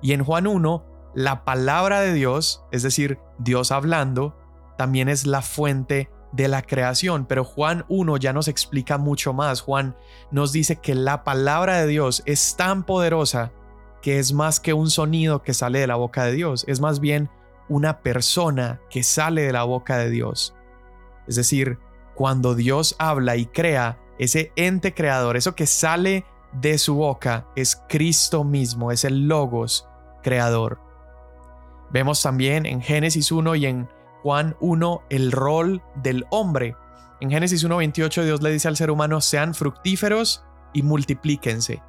Y 0.00 0.14
en 0.14 0.24
Juan 0.24 0.46
1, 0.46 1.12
la 1.14 1.44
palabra 1.44 2.00
de 2.00 2.14
Dios, 2.14 2.64
es 2.72 2.82
decir, 2.82 3.18
Dios 3.38 3.72
hablando, 3.72 4.38
también 4.78 5.10
es 5.10 5.26
la 5.26 5.42
fuente 5.42 6.08
de 6.32 6.48
la 6.48 6.62
creación. 6.62 7.26
Pero 7.26 7.44
Juan 7.44 7.84
1 7.90 8.16
ya 8.16 8.32
nos 8.32 8.48
explica 8.48 8.96
mucho 8.96 9.34
más. 9.34 9.60
Juan 9.60 9.94
nos 10.30 10.50
dice 10.50 10.76
que 10.76 10.94
la 10.94 11.24
palabra 11.24 11.82
de 11.82 11.88
Dios 11.88 12.22
es 12.24 12.56
tan 12.56 12.84
poderosa 12.84 13.52
que 14.00 14.18
es 14.18 14.32
más 14.32 14.60
que 14.60 14.72
un 14.72 14.88
sonido 14.88 15.42
que 15.42 15.52
sale 15.52 15.80
de 15.80 15.88
la 15.88 15.96
boca 15.96 16.24
de 16.24 16.32
Dios, 16.32 16.64
es 16.68 16.80
más 16.80 17.00
bien 17.00 17.28
una 17.68 18.00
persona 18.00 18.80
que 18.90 19.02
sale 19.02 19.42
de 19.42 19.52
la 19.52 19.64
boca 19.64 19.98
de 19.98 20.10
Dios. 20.10 20.54
Es 21.26 21.36
decir, 21.36 21.78
cuando 22.14 22.54
Dios 22.54 22.96
habla 22.98 23.36
y 23.36 23.46
crea, 23.46 23.98
ese 24.18 24.52
ente 24.56 24.94
creador, 24.94 25.36
eso 25.36 25.54
que 25.54 25.66
sale 25.66 26.24
de 26.52 26.78
su 26.78 26.94
boca, 26.94 27.46
es 27.56 27.82
Cristo 27.88 28.44
mismo, 28.44 28.92
es 28.92 29.04
el 29.04 29.26
logos 29.26 29.88
creador. 30.22 30.80
Vemos 31.90 32.22
también 32.22 32.66
en 32.66 32.80
Génesis 32.80 33.32
1 33.32 33.54
y 33.56 33.66
en 33.66 33.88
Juan 34.22 34.56
1 34.60 35.02
el 35.10 35.32
rol 35.32 35.82
del 35.96 36.26
hombre. 36.30 36.76
En 37.20 37.30
Génesis 37.30 37.64
1.28 37.64 38.24
Dios 38.24 38.42
le 38.42 38.50
dice 38.50 38.68
al 38.68 38.76
ser 38.76 38.90
humano, 38.90 39.20
sean 39.20 39.54
fructíferos 39.54 40.44
y 40.72 40.82
multiplíquense. 40.82 41.82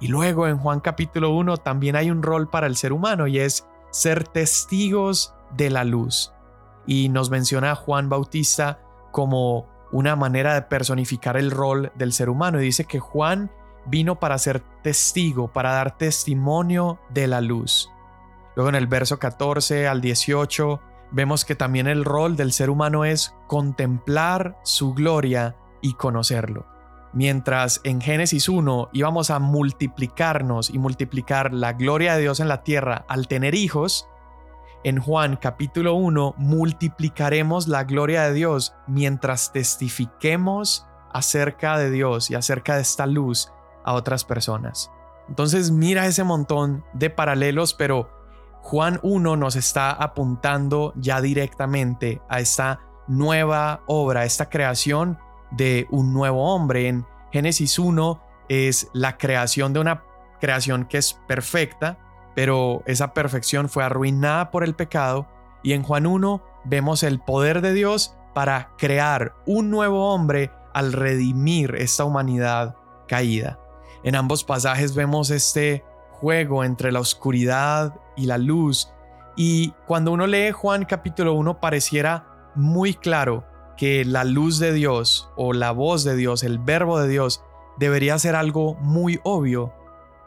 Y 0.00 0.08
luego 0.08 0.46
en 0.46 0.58
Juan 0.58 0.80
capítulo 0.80 1.30
1 1.30 1.58
también 1.58 1.96
hay 1.96 2.10
un 2.10 2.22
rol 2.22 2.48
para 2.48 2.66
el 2.66 2.76
ser 2.76 2.92
humano 2.92 3.26
y 3.26 3.38
es 3.38 3.66
ser 3.90 4.26
testigos 4.26 5.34
de 5.56 5.70
la 5.70 5.84
luz. 5.84 6.32
Y 6.86 7.08
nos 7.08 7.30
menciona 7.30 7.74
Juan 7.74 8.08
Bautista 8.08 8.80
como 9.12 9.66
una 9.92 10.16
manera 10.16 10.54
de 10.54 10.62
personificar 10.62 11.36
el 11.36 11.50
rol 11.50 11.92
del 11.96 12.12
ser 12.12 12.30
humano. 12.30 12.60
Y 12.60 12.64
dice 12.64 12.84
que 12.84 13.00
Juan 13.00 13.50
vino 13.86 14.18
para 14.18 14.38
ser 14.38 14.62
testigo, 14.82 15.48
para 15.48 15.72
dar 15.72 15.96
testimonio 15.96 16.98
de 17.10 17.26
la 17.26 17.40
luz. 17.40 17.90
Luego 18.56 18.68
en 18.70 18.74
el 18.74 18.86
verso 18.86 19.18
14 19.18 19.86
al 19.86 20.00
18 20.00 20.80
vemos 21.10 21.44
que 21.44 21.54
también 21.54 21.86
el 21.86 22.04
rol 22.04 22.36
del 22.36 22.52
ser 22.52 22.70
humano 22.70 23.04
es 23.04 23.34
contemplar 23.46 24.58
su 24.62 24.94
gloria 24.94 25.56
y 25.80 25.94
conocerlo. 25.94 26.66
Mientras 27.12 27.80
en 27.84 28.00
Génesis 28.00 28.48
1 28.48 28.90
íbamos 28.92 29.30
a 29.30 29.38
multiplicarnos 29.38 30.70
y 30.70 30.78
multiplicar 30.78 31.54
la 31.54 31.72
gloria 31.72 32.14
de 32.14 32.22
Dios 32.22 32.40
en 32.40 32.48
la 32.48 32.62
tierra 32.62 33.04
al 33.08 33.28
tener 33.28 33.54
hijos, 33.54 34.08
en 34.84 35.00
Juan 35.00 35.36
capítulo 35.36 35.94
1 35.94 36.34
multiplicaremos 36.36 37.66
la 37.66 37.84
gloria 37.84 38.24
de 38.24 38.34
Dios 38.34 38.74
mientras 38.86 39.52
testifiquemos 39.52 40.86
acerca 41.12 41.78
de 41.78 41.90
Dios 41.90 42.30
y 42.30 42.34
acerca 42.34 42.76
de 42.76 42.82
esta 42.82 43.06
luz 43.06 43.50
a 43.84 43.94
otras 43.94 44.24
personas. 44.24 44.90
Entonces 45.28 45.70
mira 45.70 46.06
ese 46.06 46.24
montón 46.24 46.84
de 46.92 47.10
paralelos, 47.10 47.74
pero 47.74 48.10
Juan 48.62 49.00
1 49.02 49.36
nos 49.36 49.56
está 49.56 49.90
apuntando 49.90 50.92
ya 50.96 51.20
directamente 51.20 52.20
a 52.28 52.40
esta 52.40 52.80
nueva 53.06 53.82
obra, 53.86 54.24
esta 54.24 54.48
creación 54.48 55.18
de 55.50 55.86
un 55.90 56.12
nuevo 56.12 56.54
hombre. 56.54 56.88
En 56.88 57.06
Génesis 57.32 57.78
1 57.78 58.20
es 58.48 58.88
la 58.92 59.16
creación 59.16 59.72
de 59.72 59.80
una 59.80 60.04
creación 60.40 60.84
que 60.84 60.98
es 60.98 61.14
perfecta, 61.26 61.98
pero 62.34 62.82
esa 62.86 63.12
perfección 63.12 63.68
fue 63.68 63.84
arruinada 63.84 64.50
por 64.50 64.64
el 64.64 64.74
pecado 64.74 65.26
y 65.62 65.72
en 65.72 65.82
Juan 65.82 66.06
1 66.06 66.42
vemos 66.64 67.02
el 67.02 67.18
poder 67.18 67.60
de 67.60 67.72
Dios 67.72 68.16
para 68.34 68.70
crear 68.78 69.34
un 69.46 69.70
nuevo 69.70 70.12
hombre 70.12 70.50
al 70.72 70.92
redimir 70.92 71.74
esta 71.76 72.04
humanidad 72.04 72.76
caída. 73.08 73.58
En 74.04 74.14
ambos 74.14 74.44
pasajes 74.44 74.94
vemos 74.94 75.30
este 75.30 75.84
juego 76.12 76.62
entre 76.62 76.92
la 76.92 77.00
oscuridad 77.00 77.98
y 78.16 78.26
la 78.26 78.38
luz. 78.38 78.92
Y 79.36 79.70
cuando 79.86 80.12
uno 80.12 80.26
lee 80.26 80.52
Juan 80.52 80.84
capítulo 80.84 81.34
1 81.34 81.60
pareciera 81.60 82.50
muy 82.54 82.94
claro 82.94 83.44
que 83.78 84.04
la 84.04 84.24
luz 84.24 84.58
de 84.58 84.72
Dios 84.72 85.30
o 85.36 85.54
la 85.54 85.70
voz 85.70 86.04
de 86.04 86.16
Dios, 86.16 86.42
el 86.42 86.58
verbo 86.58 87.00
de 87.00 87.08
Dios, 87.08 87.42
debería 87.78 88.18
ser 88.18 88.34
algo 88.34 88.74
muy 88.74 89.20
obvio. 89.22 89.72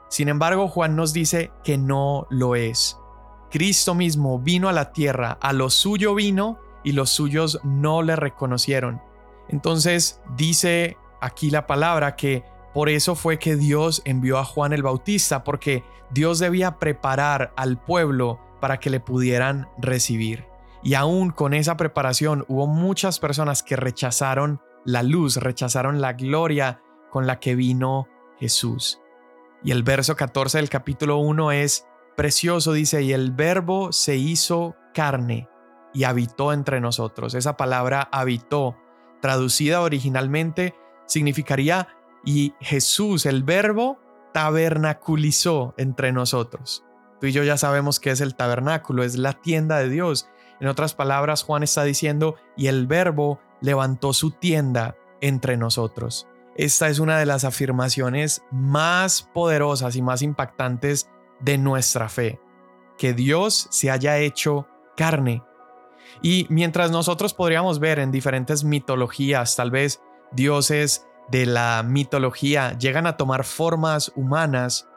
Sin 0.10 0.29
embargo, 0.29 0.70
Juan 0.70 0.96
nos 0.96 1.13
dice 1.13 1.51
que 1.63 1.77
no 1.77 2.25
lo 2.29 2.55
es. 2.55 2.98
Cristo 3.51 3.93
mismo 3.93 4.39
vino 4.39 4.70
a 4.70 4.74
la 4.74 4.93
tierra, 4.93 5.38
a 5.41 5.51
lo 5.51 5.70
suyo 5.70 6.15
vino 6.15 6.60
y 6.84 6.93
los 6.93 7.10
suyos 7.10 7.60
no 7.63 8.01
le 8.01 8.15
reconocieron. 8.15 9.01
Entonces 9.50 10.22
dice 10.38 10.98
aquí 11.20 11.50
la 11.50 11.67
palabra 11.67 12.15
que 12.15 12.46
por 12.74 12.88
eso 12.88 13.15
fue 13.15 13.38
que 13.38 13.58
Dios 13.58 14.01
envió 14.05 14.38
a 14.38 14.46
Juan 14.46 14.72
el 14.72 14.81
Bautista, 14.81 15.43
porque 15.43 15.84
Dios 16.10 16.39
debía 16.39 16.79
preparar 16.79 17.51
al 17.58 17.77
pueblo 17.77 18.39
para 18.62 18.79
que 18.79 18.89
le 18.89 19.01
pudieran 19.01 19.67
recibir. 19.77 20.50
Y 20.84 20.96
aún 20.96 21.32
con 21.32 21.54
esa 21.54 21.78
preparación 21.78 22.46
hubo 22.48 22.68
muchas 22.68 23.20
personas 23.20 23.64
que 23.64 23.76
rechazaron 23.76 24.62
la 24.84 25.04
luz, 25.04 25.38
rechazaron 25.38 26.02
la 26.02 26.14
gloria 26.14 26.82
con 27.12 27.28
la 27.28 27.40
que 27.40 27.56
vino 27.56 28.08
Jesús. 28.40 29.00
Y 29.64 29.72
el 29.72 29.84
verso 29.84 30.16
14 30.16 30.58
del 30.58 30.70
capítulo 30.70 31.18
1 31.18 31.52
es 31.52 31.86
precioso, 32.18 32.74
dice, 32.74 33.04
y 33.04 33.14
el 33.14 33.32
verbo 33.32 33.92
se 33.92 34.16
hizo 34.16 34.76
carne 34.94 35.48
y 35.94 36.06
habitó 36.06 36.52
entre 36.54 36.82
nosotros. 36.82 37.36
Esa 37.36 37.58
palabra 37.58 38.10
habitó, 38.12 38.76
traducida 39.22 39.82
originalmente, 39.82 40.76
significaría 41.06 41.90
y 42.24 42.54
Jesús, 42.60 43.26
el 43.26 43.44
verbo, 43.44 44.00
tabernaculizó 44.34 45.74
entre 45.78 46.12
nosotros. 46.12 46.84
Tú 47.20 47.28
y 47.28 47.32
yo 47.32 47.44
ya 47.44 47.58
sabemos 47.58 48.00
que 48.00 48.12
es 48.12 48.22
el 48.22 48.36
tabernáculo, 48.36 49.04
es 49.04 49.18
la 49.18 49.34
tienda 49.34 49.78
de 49.78 49.90
Dios. 49.90 50.28
En 50.62 50.68
otras 50.68 50.94
palabras, 50.94 51.44
Juan 51.44 51.63
está 51.63 51.84
diciendo, 51.84 52.36
y 52.56 52.68
el 52.68 52.86
verbo 52.86 53.41
levantó 53.62 54.13
su 54.13 54.32
tienda 54.32 54.96
entre 55.20 55.58
nosotros. 55.58 56.27
Esta 56.56 56.88
es 56.88 57.00
una 57.00 57.18
de 57.18 57.25
las 57.25 57.44
afirmaciones 57.46 58.44
más 58.51 59.24
poderosas 59.34 59.96
y 59.96 60.03
más 60.03 60.22
impactantes 60.22 61.10
de 61.39 61.58
nuestra 61.58 62.10
fe, 62.10 62.39
que 62.98 63.13
Dios 63.13 63.68
se 63.72 63.89
haya 63.89 64.20
hecho 64.20 64.68
carne. 64.96 65.44
Y 66.22 66.46
mientras 66.50 66.91
nosotros 66.91 67.34
podríamos 67.34 67.80
ver 67.80 67.98
en 67.98 68.12
diferentes 68.12 68.63
mitologías, 68.63 69.56
tal 69.56 69.72
vez 69.72 70.00
dioses 70.32 71.08
de 71.30 71.48
la 71.48 71.82
mitología 71.84 72.77
llegan 72.77 73.08
a 73.08 73.18
tomar 73.18 73.46
formas 73.46 74.12
humanas, 74.15 74.88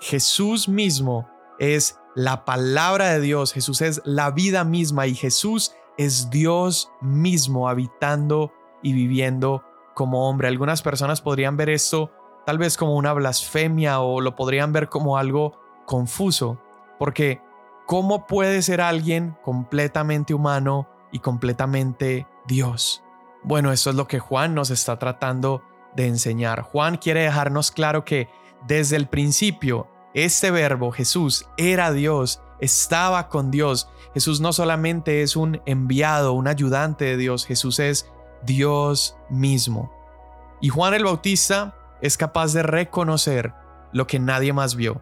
Jesús 0.00 0.66
mismo 0.66 1.28
es 1.58 1.99
la 2.14 2.44
palabra 2.44 3.10
de 3.10 3.20
Dios, 3.20 3.52
Jesús 3.52 3.80
es 3.82 4.02
la 4.04 4.30
vida 4.30 4.64
misma 4.64 5.06
y 5.06 5.14
Jesús 5.14 5.74
es 5.96 6.30
Dios 6.30 6.90
mismo 7.00 7.68
habitando 7.68 8.52
y 8.82 8.92
viviendo 8.92 9.64
como 9.94 10.28
hombre. 10.28 10.48
Algunas 10.48 10.82
personas 10.82 11.20
podrían 11.20 11.56
ver 11.56 11.70
esto 11.70 12.10
tal 12.46 12.58
vez 12.58 12.76
como 12.76 12.96
una 12.96 13.12
blasfemia 13.12 14.00
o 14.00 14.20
lo 14.20 14.34
podrían 14.34 14.72
ver 14.72 14.88
como 14.88 15.18
algo 15.18 15.60
confuso, 15.86 16.58
porque 16.98 17.40
¿cómo 17.86 18.26
puede 18.26 18.62
ser 18.62 18.80
alguien 18.80 19.36
completamente 19.42 20.34
humano 20.34 20.88
y 21.12 21.20
completamente 21.20 22.26
Dios? 22.46 23.02
Bueno, 23.42 23.72
eso 23.72 23.90
es 23.90 23.96
lo 23.96 24.06
que 24.06 24.18
Juan 24.18 24.54
nos 24.54 24.70
está 24.70 24.98
tratando 24.98 25.62
de 25.94 26.06
enseñar. 26.06 26.62
Juan 26.62 26.96
quiere 26.96 27.22
dejarnos 27.22 27.70
claro 27.70 28.04
que 28.04 28.28
desde 28.66 28.96
el 28.96 29.06
principio 29.06 29.88
este 30.14 30.50
verbo 30.50 30.90
Jesús 30.90 31.46
era 31.56 31.92
Dios, 31.92 32.42
estaba 32.60 33.28
con 33.28 33.50
Dios. 33.50 33.88
Jesús 34.14 34.40
no 34.40 34.52
solamente 34.52 35.22
es 35.22 35.36
un 35.36 35.60
enviado, 35.66 36.32
un 36.32 36.48
ayudante 36.48 37.04
de 37.04 37.16
Dios, 37.16 37.46
Jesús 37.46 37.78
es 37.78 38.10
Dios 38.44 39.16
mismo. 39.28 39.92
Y 40.60 40.68
Juan 40.68 40.94
el 40.94 41.04
Bautista 41.04 41.74
es 42.00 42.16
capaz 42.16 42.52
de 42.52 42.62
reconocer 42.62 43.54
lo 43.92 44.06
que 44.06 44.18
nadie 44.18 44.52
más 44.52 44.74
vio. 44.74 45.00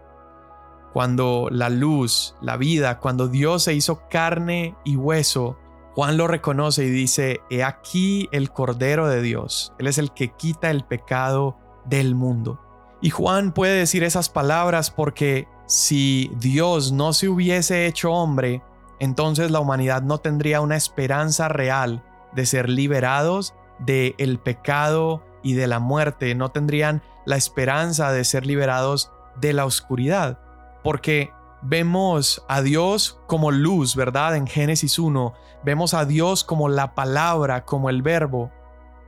Cuando 0.93 1.49
la 1.51 1.69
luz, 1.69 2.35
la 2.41 2.57
vida, 2.57 2.99
cuando 2.99 3.29
Dios 3.29 3.65
se 3.65 3.75
hizo 3.75 4.09
carne 4.09 4.77
y 4.85 4.97
hueso, 4.97 5.57
Juan 5.95 6.17
lo 6.17 6.29
reconoce 6.29 6.85
y 6.85 6.91
dice, 6.91 7.41
he 7.51 7.65
aquí 7.65 8.29
el 8.31 8.51
Cordero 8.53 9.09
de 9.09 9.21
Dios. 9.21 9.75
Él 9.79 9.87
es 9.87 9.99
el 9.99 10.13
que 10.13 10.33
quita 10.33 10.71
el 10.71 10.85
pecado 10.85 11.57
del 11.87 12.15
mundo. 12.15 12.61
Y 13.01 13.11
Juan 13.11 13.53
puede 13.53 13.79
decir 13.79 14.03
esas 14.03 14.29
palabras 14.29 14.91
porque 14.91 15.47
si 15.67 16.31
Dios 16.37 16.93
no 16.93 17.13
se 17.13 17.29
hubiese 17.29 17.87
hecho 17.87 18.13
hombre, 18.13 18.63
entonces 18.99 19.51
la 19.51 19.61
humanidad 19.61 20.03
no 20.03 20.19
tendría 20.19 20.61
una 20.61 20.77
esperanza 20.77 21.49
real 21.49 22.03
de 22.33 22.47
ser 22.47 22.69
liberados 22.69 23.55
del 23.79 24.15
el 24.19 24.39
pecado 24.39 25.23
y 25.43 25.55
de 25.55 25.67
la 25.67 25.79
muerte, 25.79 26.35
no 26.35 26.51
tendrían 26.51 27.03
la 27.25 27.37
esperanza 27.37 28.11
de 28.11 28.25
ser 28.25 28.47
liberados 28.47 29.13
de 29.41 29.53
la 29.53 29.65
oscuridad, 29.65 30.41
porque 30.83 31.33
vemos 31.63 32.45
a 32.49 32.63
Dios 32.63 33.21
como 33.27 33.51
luz, 33.51 33.95
¿verdad? 33.95 34.37
En 34.37 34.47
Génesis 34.47 34.99
1, 34.99 35.35
vemos 35.65 35.95
a 35.95 36.05
Dios 36.05 36.43
como 36.43 36.69
la 36.69 36.95
palabra, 36.95 37.65
como 37.65 37.91
el 37.91 38.03
verbo, 38.03 38.51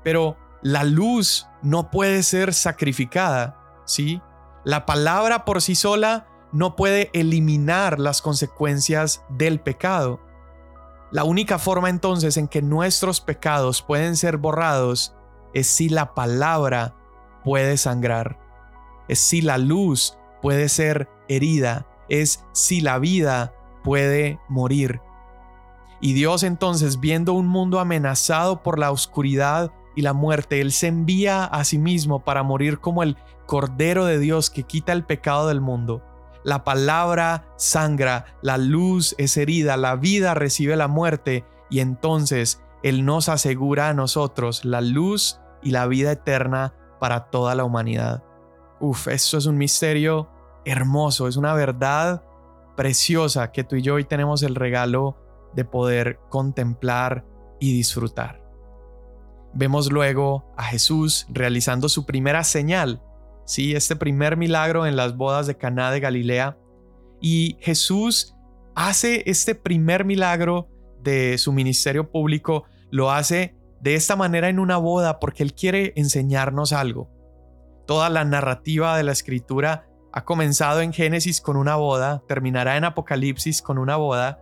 pero 0.05 0.37
la 0.63 0.85
luz 0.85 1.49
no 1.63 1.91
puede 1.91 2.23
ser 2.23 2.55
sacrificada, 2.55 3.60
La 4.65 4.87
palabra 4.87 5.45
por 5.45 5.63
sí 5.63 5.75
sola 5.75 6.27
no 6.53 6.77
puede 6.77 7.11
eliminar 7.13 7.99
las 7.99 8.23
consecuencias 8.23 9.25
del 9.29 9.61
pecado. 9.61 10.21
La 11.11 11.25
única 11.25 11.59
forma 11.59 11.89
entonces 11.89 12.37
en 12.37 12.47
que 12.47 12.63
nuestros 12.63 13.21
pecados 13.21 13.83
pueden 13.83 14.17
ser 14.17 14.37
borrados 14.37 15.15
es 15.55 15.67
si 15.67 15.89
la 15.89 16.15
palabra 16.15 16.95
puede 17.45 17.77
sangrar, 17.77 18.39
es 19.09 19.19
si 19.19 19.41
la 19.41 19.59
luz 19.59 20.17
puede 20.41 20.69
ser 20.69 21.09
herida, 21.29 21.87
es 22.09 22.45
si 22.53 22.81
la 22.81 22.99
vida 22.99 23.55
puede 23.83 24.39
morir. 24.49 25.01
Y 26.01 26.13
Dios 26.15 26.43
entonces, 26.45 27.01
viendo 27.01 27.33
un 27.35 27.47
mundo 27.47 27.81
amenazado 27.81 28.63
por 28.63 28.79
la 28.79 28.91
oscuridad 28.91 29.73
y 29.97 30.03
la 30.03 30.13
muerte, 30.13 30.61
Él 30.61 30.73
se 30.73 30.87
envía 30.87 31.45
a 31.45 31.65
sí 31.65 31.79
mismo 31.79 32.25
para 32.25 32.43
morir 32.43 32.79
como 32.79 33.03
el 33.03 33.17
Cordero 33.51 34.05
de 34.05 34.21
Dios 34.21 34.49
que 34.49 34.63
quita 34.63 34.93
el 34.93 35.05
pecado 35.05 35.49
del 35.49 35.61
mundo. 35.61 36.05
La 36.45 36.63
palabra 36.63 37.53
sangra, 37.57 38.27
la 38.43 38.59
luz 38.59 39.17
es 39.19 39.37
herida, 39.37 39.77
la 39.77 39.97
vida 39.97 40.35
recibe 40.35 40.77
la 40.77 40.87
muerte 40.87 41.45
y 41.69 41.81
entonces 41.81 42.63
Él 42.85 43.05
nos 43.05 43.29
asegura 43.29 43.89
a 43.89 43.93
nosotros 43.93 44.65
la 44.65 44.81
luz 44.81 45.41
y 45.65 45.73
la 45.73 45.89
vida 45.89 46.13
eterna 46.13 46.75
para 47.01 47.25
toda 47.25 47.57
la 47.57 47.65
humanidad. 47.65 48.23
Uf, 48.79 49.09
eso 49.09 49.37
es 49.37 49.47
un 49.47 49.59
misterio 49.59 50.31
hermoso, 50.65 51.27
es 51.27 51.37
una 51.37 51.53
verdad 51.53 52.23
preciosa 52.77 53.51
que 53.51 53.65
tú 53.65 53.75
y 53.75 53.83
yo 53.83 53.95
hoy 53.95 54.05
tenemos 54.05 54.45
el 54.45 54.55
regalo 54.55 55.17
de 55.55 55.65
poder 55.65 56.21
contemplar 56.29 57.25
y 57.59 57.73
disfrutar. 57.73 58.49
Vemos 59.55 59.91
luego 59.91 60.45
a 60.57 60.63
Jesús 60.63 61.27
realizando 61.31 61.89
su 61.89 62.07
primera 62.07 62.45
señal 62.45 63.03
¿sí? 63.45 63.75
este 63.75 63.97
primer 63.97 64.37
milagro 64.37 64.87
en 64.87 64.97
las 64.97 65.17
bodas 65.17 65.47
de 65.47 65.57
Caná 65.57 65.91
de 65.91 66.01
Galilea. 66.01 66.59
Y 67.21 67.57
Jesús 67.61 68.35
hace 68.75 69.23
este 69.27 69.55
primer 69.55 70.05
milagro 70.05 70.69
de 71.03 71.39
su 71.39 71.53
ministerio 71.53 72.11
público, 72.11 72.65
lo 72.91 73.11
hace 73.11 73.55
de 73.81 73.95
esta 73.95 74.17
manera 74.17 74.49
en 74.49 74.59
una 74.59 74.77
boda 74.77 75.19
porque 75.19 75.43
Él 75.43 75.55
quiere 75.55 75.93
enseñarnos 75.97 76.73
algo. 76.73 77.11
Toda 77.87 78.11
la 78.11 78.25
narrativa 78.25 78.97
de 78.97 79.03
la 79.03 79.13
escritura 79.13 79.87
ha 80.13 80.25
comenzado 80.25 80.81
en 80.81 80.93
Génesis 80.93 81.41
con 81.41 81.57
una 81.57 81.77
boda, 81.77 82.23
terminará 82.29 82.77
en 82.77 82.85
Apocalipsis 82.85 83.63
con 83.63 83.79
una 83.79 83.97
boda, 83.97 84.41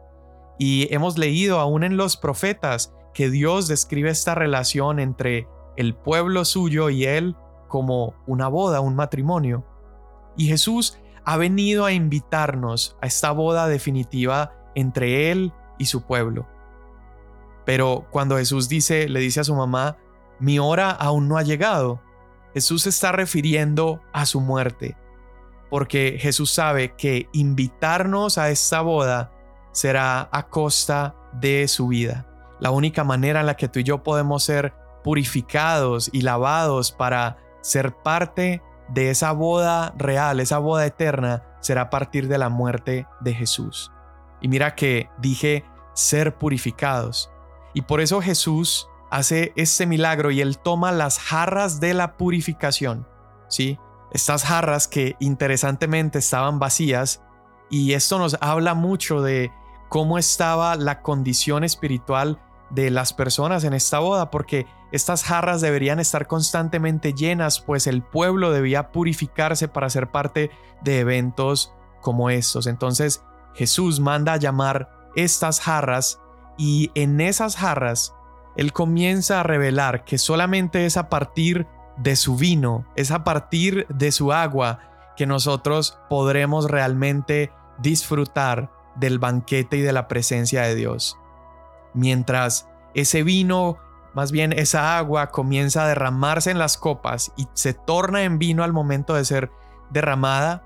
y 0.59 0.93
hemos 0.93 1.19
leído 1.19 1.61
aún 1.61 1.85
en 1.85 1.97
los 1.97 2.17
profetas 2.17 2.93
que 3.15 3.31
Dios 3.31 3.69
describe 3.69 4.11
esta 4.11 4.35
relación 4.35 4.99
entre 4.99 5.47
el 5.77 5.95
pueblo 5.95 6.45
suyo 6.45 6.91
y 6.91 7.05
Él 7.05 7.37
como 7.69 8.15
una 8.27 8.49
boda, 8.49 8.81
un 8.81 8.97
matrimonio. 8.97 9.65
Y 10.37 10.47
Jesús 10.47 10.99
ha 11.25 11.37
venido 11.37 11.85
a 11.85 11.93
invitarnos 11.93 12.97
a 13.01 13.07
esta 13.07 13.31
boda 13.33 13.69
definitiva 13.69 14.53
entre 14.75 15.31
Él 15.31 15.53
y 15.79 15.87
su 15.87 16.03
pueblo. 16.03 16.47
Pero 17.65 18.07
cuando 18.11 18.39
Jesús 18.39 18.69
dice, 18.69 19.09
le 19.09 19.21
dice 19.21 19.41
a 19.41 19.45
su 19.45 19.55
mamá, 19.55 19.99
mi 20.41 20.59
hora 20.59 20.91
aún 20.91 21.29
no 21.29 21.37
ha 21.37 21.43
llegado, 21.43 22.01
Jesús 22.55 22.83
se 22.83 22.89
está 22.89 23.13
refiriendo 23.13 24.01
a 24.13 24.25
su 24.25 24.41
muerte, 24.41 24.97
porque 25.69 26.17
Jesús 26.19 26.51
sabe 26.51 26.95
que 26.97 27.29
invitarnos 27.33 28.39
a 28.39 28.51
esta 28.51 28.81
boda 28.81 29.33
será 29.73 30.29
a 30.33 30.49
costa 30.49 31.15
de 31.35 31.69
su 31.69 31.89
vida. 31.89 32.27
La 32.59 32.71
única 32.71 33.05
manera 33.05 33.41
en 33.41 33.47
la 33.47 33.57
que 33.57 33.69
tú 33.69 33.81
y 33.81 33.85
yo 33.85 34.03
podemos 34.03 34.45
ser 34.45 34.73
purificados 35.05 36.11
y 36.13 36.23
lavados 36.23 36.91
para 36.91 37.37
ser 37.61 37.95
parte 37.95 38.63
de 38.89 39.11
esa 39.11 39.33
boda 39.33 39.95
real, 39.97 40.41
esa 40.41 40.59
boda 40.59 40.87
eterna, 40.87 41.45
será 41.61 41.83
a 41.83 41.91
partir 41.91 42.29
de 42.29 42.39
la 42.39 42.49
muerte 42.49 43.07
de 43.21 43.35
Jesús. 43.35 43.93
Y 44.41 44.49
mira 44.49 44.75
que 44.75 45.11
dije 45.19 45.65
ser 45.95 46.37
purificados. 46.37 47.31
Y 47.75 47.83
por 47.83 48.01
eso 48.01 48.21
Jesús 48.21 48.89
hace 49.11 49.53
este 49.57 49.87
milagro 49.87 50.31
y 50.31 50.41
él 50.41 50.59
toma 50.59 50.93
las 50.93 51.19
jarras 51.19 51.81
de 51.81 51.95
la 51.95 52.17
purificación, 52.17 53.07
¿sí? 53.49 53.79
Estas 54.13 54.45
jarras 54.45 54.89
que 54.89 55.17
interesantemente 55.19 56.19
estaban 56.19 56.59
vacías 56.59 57.23
y 57.71 57.93
esto 57.93 58.19
nos 58.19 58.37
habla 58.41 58.75
mucho 58.75 59.21
de 59.21 59.53
cómo 59.89 60.19
estaba 60.19 60.77
la 60.77 61.03
condición 61.03 61.65
espiritual 61.65 62.41
de 62.71 62.91
las 62.91 63.13
personas 63.13 63.65
en 63.65 63.75
esta 63.75 63.99
boda, 63.99 64.31
porque 64.31 64.67
estas 64.91 65.23
jarras 65.23 65.61
deberían 65.61 66.01
estar 66.01 66.27
constantemente 66.27 67.13
llenas, 67.13 67.61
pues 67.61 67.87
el 67.87 68.03
pueblo 68.03 68.51
debía 68.51 68.91
purificarse 68.91 69.69
para 69.69 69.91
ser 69.91 70.11
parte 70.11 70.51
de 70.83 71.01
eventos 71.01 71.75
como 72.01 72.31
estos. 72.31 72.67
Entonces 72.67 73.23
Jesús 73.55 74.01
manda 74.01 74.35
a 74.35 74.39
llamar 74.39 74.91
estas 75.15 75.61
jarras 75.61 76.21
y 76.57 76.91
en 76.95 77.21
esas 77.21 77.57
jarras 77.57 78.15
él 78.57 78.73
comienza 78.73 79.41
a 79.41 79.45
revelar 79.45 80.05
que 80.05 80.19
solamente 80.19 80.87
es 80.87 80.97
a 80.97 81.09
partir 81.09 81.67
de 81.97 82.17
su 82.17 82.37
vino, 82.37 82.87
es 82.97 83.11
a 83.11 83.25
partir 83.25 83.87
de 83.89 84.11
su 84.11 84.33
agua 84.33 84.81
que 85.17 85.27
nosotros 85.27 85.99
podremos 86.09 86.71
realmente 86.71 87.53
disfrutar 87.79 88.71
del 88.97 89.19
banquete 89.19 89.77
y 89.77 89.81
de 89.81 89.93
la 89.93 90.09
presencia 90.09 90.63
de 90.63 90.75
Dios. 90.75 91.19
Mientras 91.95 92.69
ese 92.95 93.23
vino, 93.23 93.79
más 94.15 94.33
bien 94.33 94.53
esa 94.53 94.99
agua, 94.99 95.31
comienza 95.31 95.85
a 95.85 95.89
derramarse 95.89 96.51
en 96.51 96.59
las 96.59 96.77
copas 96.77 97.33
y 97.37 97.47
se 97.55 97.75
torna 97.75 98.25
en 98.25 98.39
vino 98.39 98.65
al 98.65 98.73
momento 98.73 99.15
de 99.15 99.25
ser 99.25 99.51
derramada, 99.91 100.65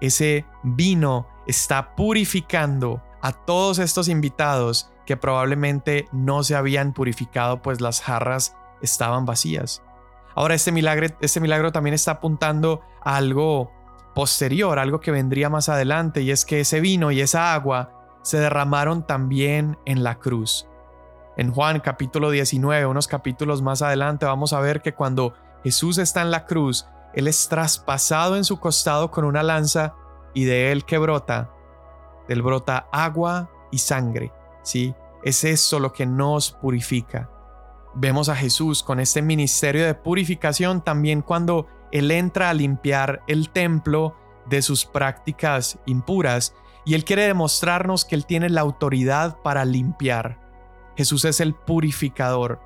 ese 0.00 0.44
vino 0.62 1.26
está 1.46 1.94
purificando 1.94 3.02
a 3.22 3.32
todos 3.32 3.78
estos 3.78 4.08
invitados 4.08 4.90
que 5.06 5.16
probablemente 5.16 6.08
no 6.12 6.42
se 6.42 6.56
habían 6.56 6.92
purificado 6.92 7.62
pues 7.62 7.80
las 7.80 8.00
jarras 8.00 8.56
estaban 8.82 9.26
vacías. 9.26 9.82
Ahora 10.34 10.54
este 10.54 10.72
milagro, 10.72 11.06
este 11.20 11.40
milagro 11.40 11.72
también 11.72 11.94
está 11.94 12.12
apuntando 12.12 12.82
a 13.02 13.16
algo 13.16 13.70
posterior, 14.14 14.78
algo 14.78 15.00
que 15.00 15.10
vendría 15.10 15.48
más 15.48 15.68
adelante, 15.68 16.22
y 16.22 16.30
es 16.30 16.44
que 16.44 16.60
ese 16.60 16.80
vino 16.80 17.10
y 17.10 17.20
esa 17.20 17.54
agua 17.54 18.18
se 18.22 18.38
derramaron 18.38 19.06
también 19.06 19.78
en 19.84 20.02
la 20.02 20.18
cruz. 20.18 20.66
En 21.36 21.52
Juan 21.52 21.80
capítulo 21.80 22.30
19, 22.30 22.86
unos 22.86 23.08
capítulos 23.08 23.60
más 23.60 23.82
adelante, 23.82 24.24
vamos 24.24 24.52
a 24.52 24.60
ver 24.60 24.82
que 24.82 24.94
cuando 24.94 25.34
Jesús 25.64 25.98
está 25.98 26.22
en 26.22 26.30
la 26.30 26.46
cruz, 26.46 26.86
Él 27.12 27.26
es 27.26 27.48
traspasado 27.48 28.36
en 28.36 28.44
su 28.44 28.60
costado 28.60 29.10
con 29.10 29.24
una 29.24 29.42
lanza 29.42 29.94
y 30.32 30.44
de 30.44 30.70
Él 30.70 30.84
que 30.84 30.96
brota, 30.96 31.50
del 32.28 32.40
brota 32.40 32.86
agua 32.92 33.50
y 33.72 33.78
sangre, 33.78 34.32
¿sí? 34.62 34.94
Es 35.24 35.42
eso 35.42 35.80
lo 35.80 35.92
que 35.92 36.06
nos 36.06 36.52
purifica. 36.52 37.28
Vemos 37.94 38.28
a 38.28 38.36
Jesús 38.36 38.84
con 38.84 39.00
este 39.00 39.20
ministerio 39.20 39.84
de 39.84 39.94
purificación 39.94 40.84
también 40.84 41.20
cuando 41.20 41.66
Él 41.90 42.12
entra 42.12 42.50
a 42.50 42.54
limpiar 42.54 43.22
el 43.26 43.50
templo 43.50 44.16
de 44.46 44.62
sus 44.62 44.84
prácticas 44.84 45.80
impuras 45.86 46.54
y 46.84 46.94
Él 46.94 47.04
quiere 47.04 47.26
demostrarnos 47.26 48.04
que 48.04 48.14
Él 48.14 48.24
tiene 48.24 48.50
la 48.50 48.60
autoridad 48.60 49.38
para 49.42 49.64
limpiar. 49.64 50.43
Jesús 50.96 51.24
es 51.24 51.40
el 51.40 51.54
purificador. 51.54 52.60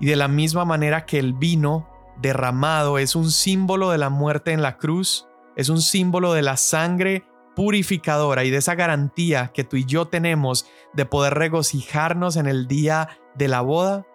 Y 0.00 0.06
de 0.06 0.16
la 0.16 0.28
misma 0.28 0.64
manera 0.64 1.06
que 1.06 1.18
el 1.18 1.32
vino 1.32 1.88
derramado 2.20 2.98
es 2.98 3.16
un 3.16 3.30
símbolo 3.30 3.90
de 3.90 3.98
la 3.98 4.10
muerte 4.10 4.52
en 4.52 4.62
la 4.62 4.78
cruz, 4.78 5.28
es 5.56 5.68
un 5.68 5.80
símbolo 5.80 6.32
de 6.32 6.42
la 6.42 6.56
sangre 6.56 7.24
purificadora 7.54 8.44
y 8.44 8.50
de 8.50 8.58
esa 8.58 8.74
garantía 8.74 9.50
que 9.52 9.64
tú 9.64 9.76
y 9.76 9.84
yo 9.84 10.06
tenemos 10.06 10.66
de 10.94 11.04
poder 11.04 11.34
regocijarnos 11.34 12.36
en 12.36 12.46
el 12.46 12.66
día 12.66 13.08
de 13.34 13.48
la 13.48 13.60
boda, 13.60 14.06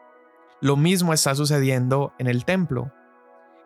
lo 0.59 0.75
mismo 0.75 1.13
está 1.13 1.35
sucediendo 1.35 2.13
en 2.17 2.27
el 2.27 2.45
templo. 2.45 2.91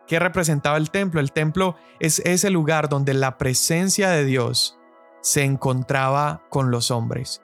¿Qué 0.07 0.19
representaba 0.19 0.77
el 0.77 0.91
templo? 0.91 1.21
El 1.21 1.31
templo 1.31 1.75
es 1.99 2.19
ese 2.19 2.49
lugar 2.49 2.89
donde 2.89 3.13
la 3.13 3.37
presencia 3.37 4.09
de 4.09 4.25
Dios 4.25 4.77
se 5.21 5.43
encontraba 5.43 6.43
con 6.49 6.69
los 6.71 6.91
hombres. 6.91 7.41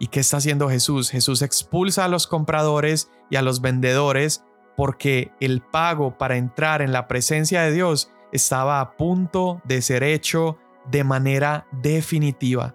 ¿Y 0.00 0.08
qué 0.08 0.20
está 0.20 0.38
haciendo 0.38 0.70
Jesús? 0.70 1.10
Jesús 1.10 1.42
expulsa 1.42 2.06
a 2.06 2.08
los 2.08 2.26
compradores 2.26 3.10
y 3.28 3.36
a 3.36 3.42
los 3.42 3.60
vendedores 3.60 4.42
porque 4.76 5.30
el 5.40 5.60
pago 5.60 6.16
para 6.16 6.38
entrar 6.38 6.80
en 6.80 6.90
la 6.90 7.06
presencia 7.06 7.62
de 7.62 7.72
Dios 7.72 8.10
estaba 8.32 8.80
a 8.80 8.96
punto 8.96 9.60
de 9.64 9.82
ser 9.82 10.02
hecho 10.02 10.56
de 10.90 11.04
manera 11.04 11.66
definitiva. 11.70 12.74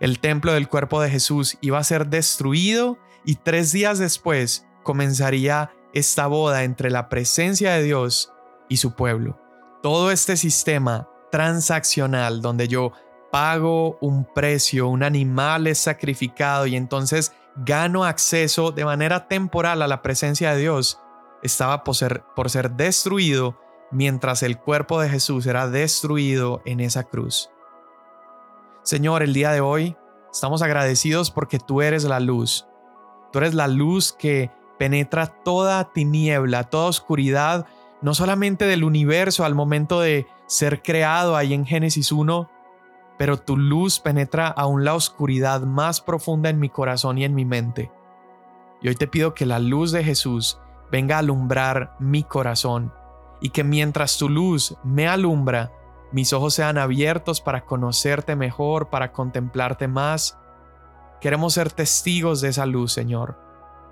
El 0.00 0.18
templo 0.18 0.52
del 0.52 0.68
cuerpo 0.68 1.00
de 1.00 1.10
Jesús 1.10 1.58
iba 1.60 1.78
a 1.78 1.84
ser 1.84 2.08
destruido 2.08 2.98
y 3.24 3.36
tres 3.36 3.70
días 3.70 4.00
después 4.00 4.66
comenzaría 4.82 5.70
esta 5.94 6.26
boda 6.26 6.64
entre 6.64 6.90
la 6.90 7.08
presencia 7.08 7.74
de 7.74 7.84
Dios 7.84 8.32
y 8.68 8.78
su 8.78 8.96
pueblo. 8.96 9.38
Todo 9.80 10.10
este 10.10 10.36
sistema 10.36 11.08
transaccional 11.30 12.42
donde 12.42 12.66
yo 12.66 12.92
pago 13.32 13.96
un 14.02 14.26
precio, 14.26 14.88
un 14.88 15.02
animal 15.02 15.66
es 15.66 15.78
sacrificado 15.78 16.66
y 16.66 16.76
entonces 16.76 17.34
gano 17.56 18.04
acceso 18.04 18.72
de 18.72 18.84
manera 18.84 19.26
temporal 19.26 19.80
a 19.80 19.88
la 19.88 20.02
presencia 20.02 20.52
de 20.52 20.60
Dios, 20.60 21.00
estaba 21.42 21.82
por 21.82 21.96
ser, 21.96 22.24
por 22.36 22.50
ser 22.50 22.72
destruido 22.72 23.58
mientras 23.90 24.42
el 24.42 24.58
cuerpo 24.58 25.00
de 25.00 25.08
Jesús 25.08 25.46
era 25.46 25.66
destruido 25.66 26.60
en 26.66 26.80
esa 26.80 27.04
cruz. 27.04 27.50
Señor, 28.82 29.22
el 29.22 29.32
día 29.32 29.50
de 29.50 29.62
hoy 29.62 29.96
estamos 30.30 30.60
agradecidos 30.60 31.30
porque 31.30 31.58
tú 31.58 31.80
eres 31.80 32.04
la 32.04 32.20
luz. 32.20 32.66
Tú 33.32 33.38
eres 33.38 33.54
la 33.54 33.66
luz 33.66 34.12
que 34.12 34.50
penetra 34.78 35.26
toda 35.26 35.90
tiniebla, 35.92 36.64
toda 36.64 36.88
oscuridad, 36.88 37.66
no 38.02 38.12
solamente 38.12 38.66
del 38.66 38.84
universo 38.84 39.46
al 39.46 39.54
momento 39.54 40.00
de 40.00 40.26
ser 40.46 40.82
creado 40.82 41.34
ahí 41.34 41.54
en 41.54 41.64
Génesis 41.64 42.12
1, 42.12 42.50
pero 43.18 43.38
tu 43.38 43.56
luz 43.56 44.00
penetra 44.00 44.48
aún 44.48 44.84
la 44.84 44.94
oscuridad 44.94 45.62
más 45.62 46.00
profunda 46.00 46.50
en 46.50 46.58
mi 46.58 46.68
corazón 46.68 47.18
y 47.18 47.24
en 47.24 47.34
mi 47.34 47.44
mente. 47.44 47.90
Y 48.80 48.88
hoy 48.88 48.96
te 48.96 49.06
pido 49.06 49.34
que 49.34 49.46
la 49.46 49.58
luz 49.58 49.92
de 49.92 50.02
Jesús 50.02 50.58
venga 50.90 51.16
a 51.16 51.18
alumbrar 51.20 51.94
mi 51.98 52.24
corazón 52.24 52.92
y 53.40 53.50
que 53.50 53.64
mientras 53.64 54.18
tu 54.18 54.28
luz 54.28 54.76
me 54.84 55.08
alumbra, 55.08 55.72
mis 56.12 56.32
ojos 56.32 56.54
sean 56.54 56.78
abiertos 56.78 57.40
para 57.40 57.64
conocerte 57.64 58.36
mejor, 58.36 58.90
para 58.90 59.12
contemplarte 59.12 59.88
más. 59.88 60.38
Queremos 61.20 61.54
ser 61.54 61.70
testigos 61.72 62.40
de 62.40 62.48
esa 62.48 62.66
luz, 62.66 62.92
Señor. 62.92 63.38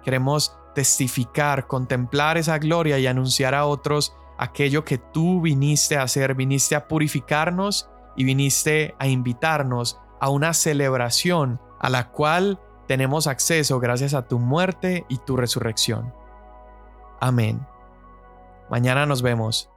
Queremos 0.03 0.57
testificar, 0.75 1.67
contemplar 1.67 2.39
esa 2.39 2.59
gloria 2.59 2.99
y 2.99 3.07
anunciar 3.07 3.55
a 3.55 3.67
otros 3.67 4.15
aquello 4.39 4.85
que 4.85 4.99
tú 4.99 5.43
viniste 5.43 5.97
a 5.97 6.03
hacer, 6.03 6.35
viniste 6.35 6.75
a 6.75 6.89
purificarnos 6.89 7.90
y 8.17 8.25
viniste 8.25 8.95
a 8.99 9.07
invitarnos 9.07 10.01
a 10.21 10.29
una 10.29 10.53
celebración 10.55 11.61
a 11.79 11.89
la 11.89 12.11
cual 12.11 12.61
tenemos 12.87 13.27
acceso 13.27 13.81
gracias 13.81 14.15
a 14.15 14.27
tu 14.27 14.39
muerte 14.39 15.05
y 15.09 15.19
tu 15.19 15.37
resurrección. 15.37 16.13
Amén. 17.21 17.67
Mañana 18.69 19.07
nos 19.07 19.23
vemos. 19.23 19.71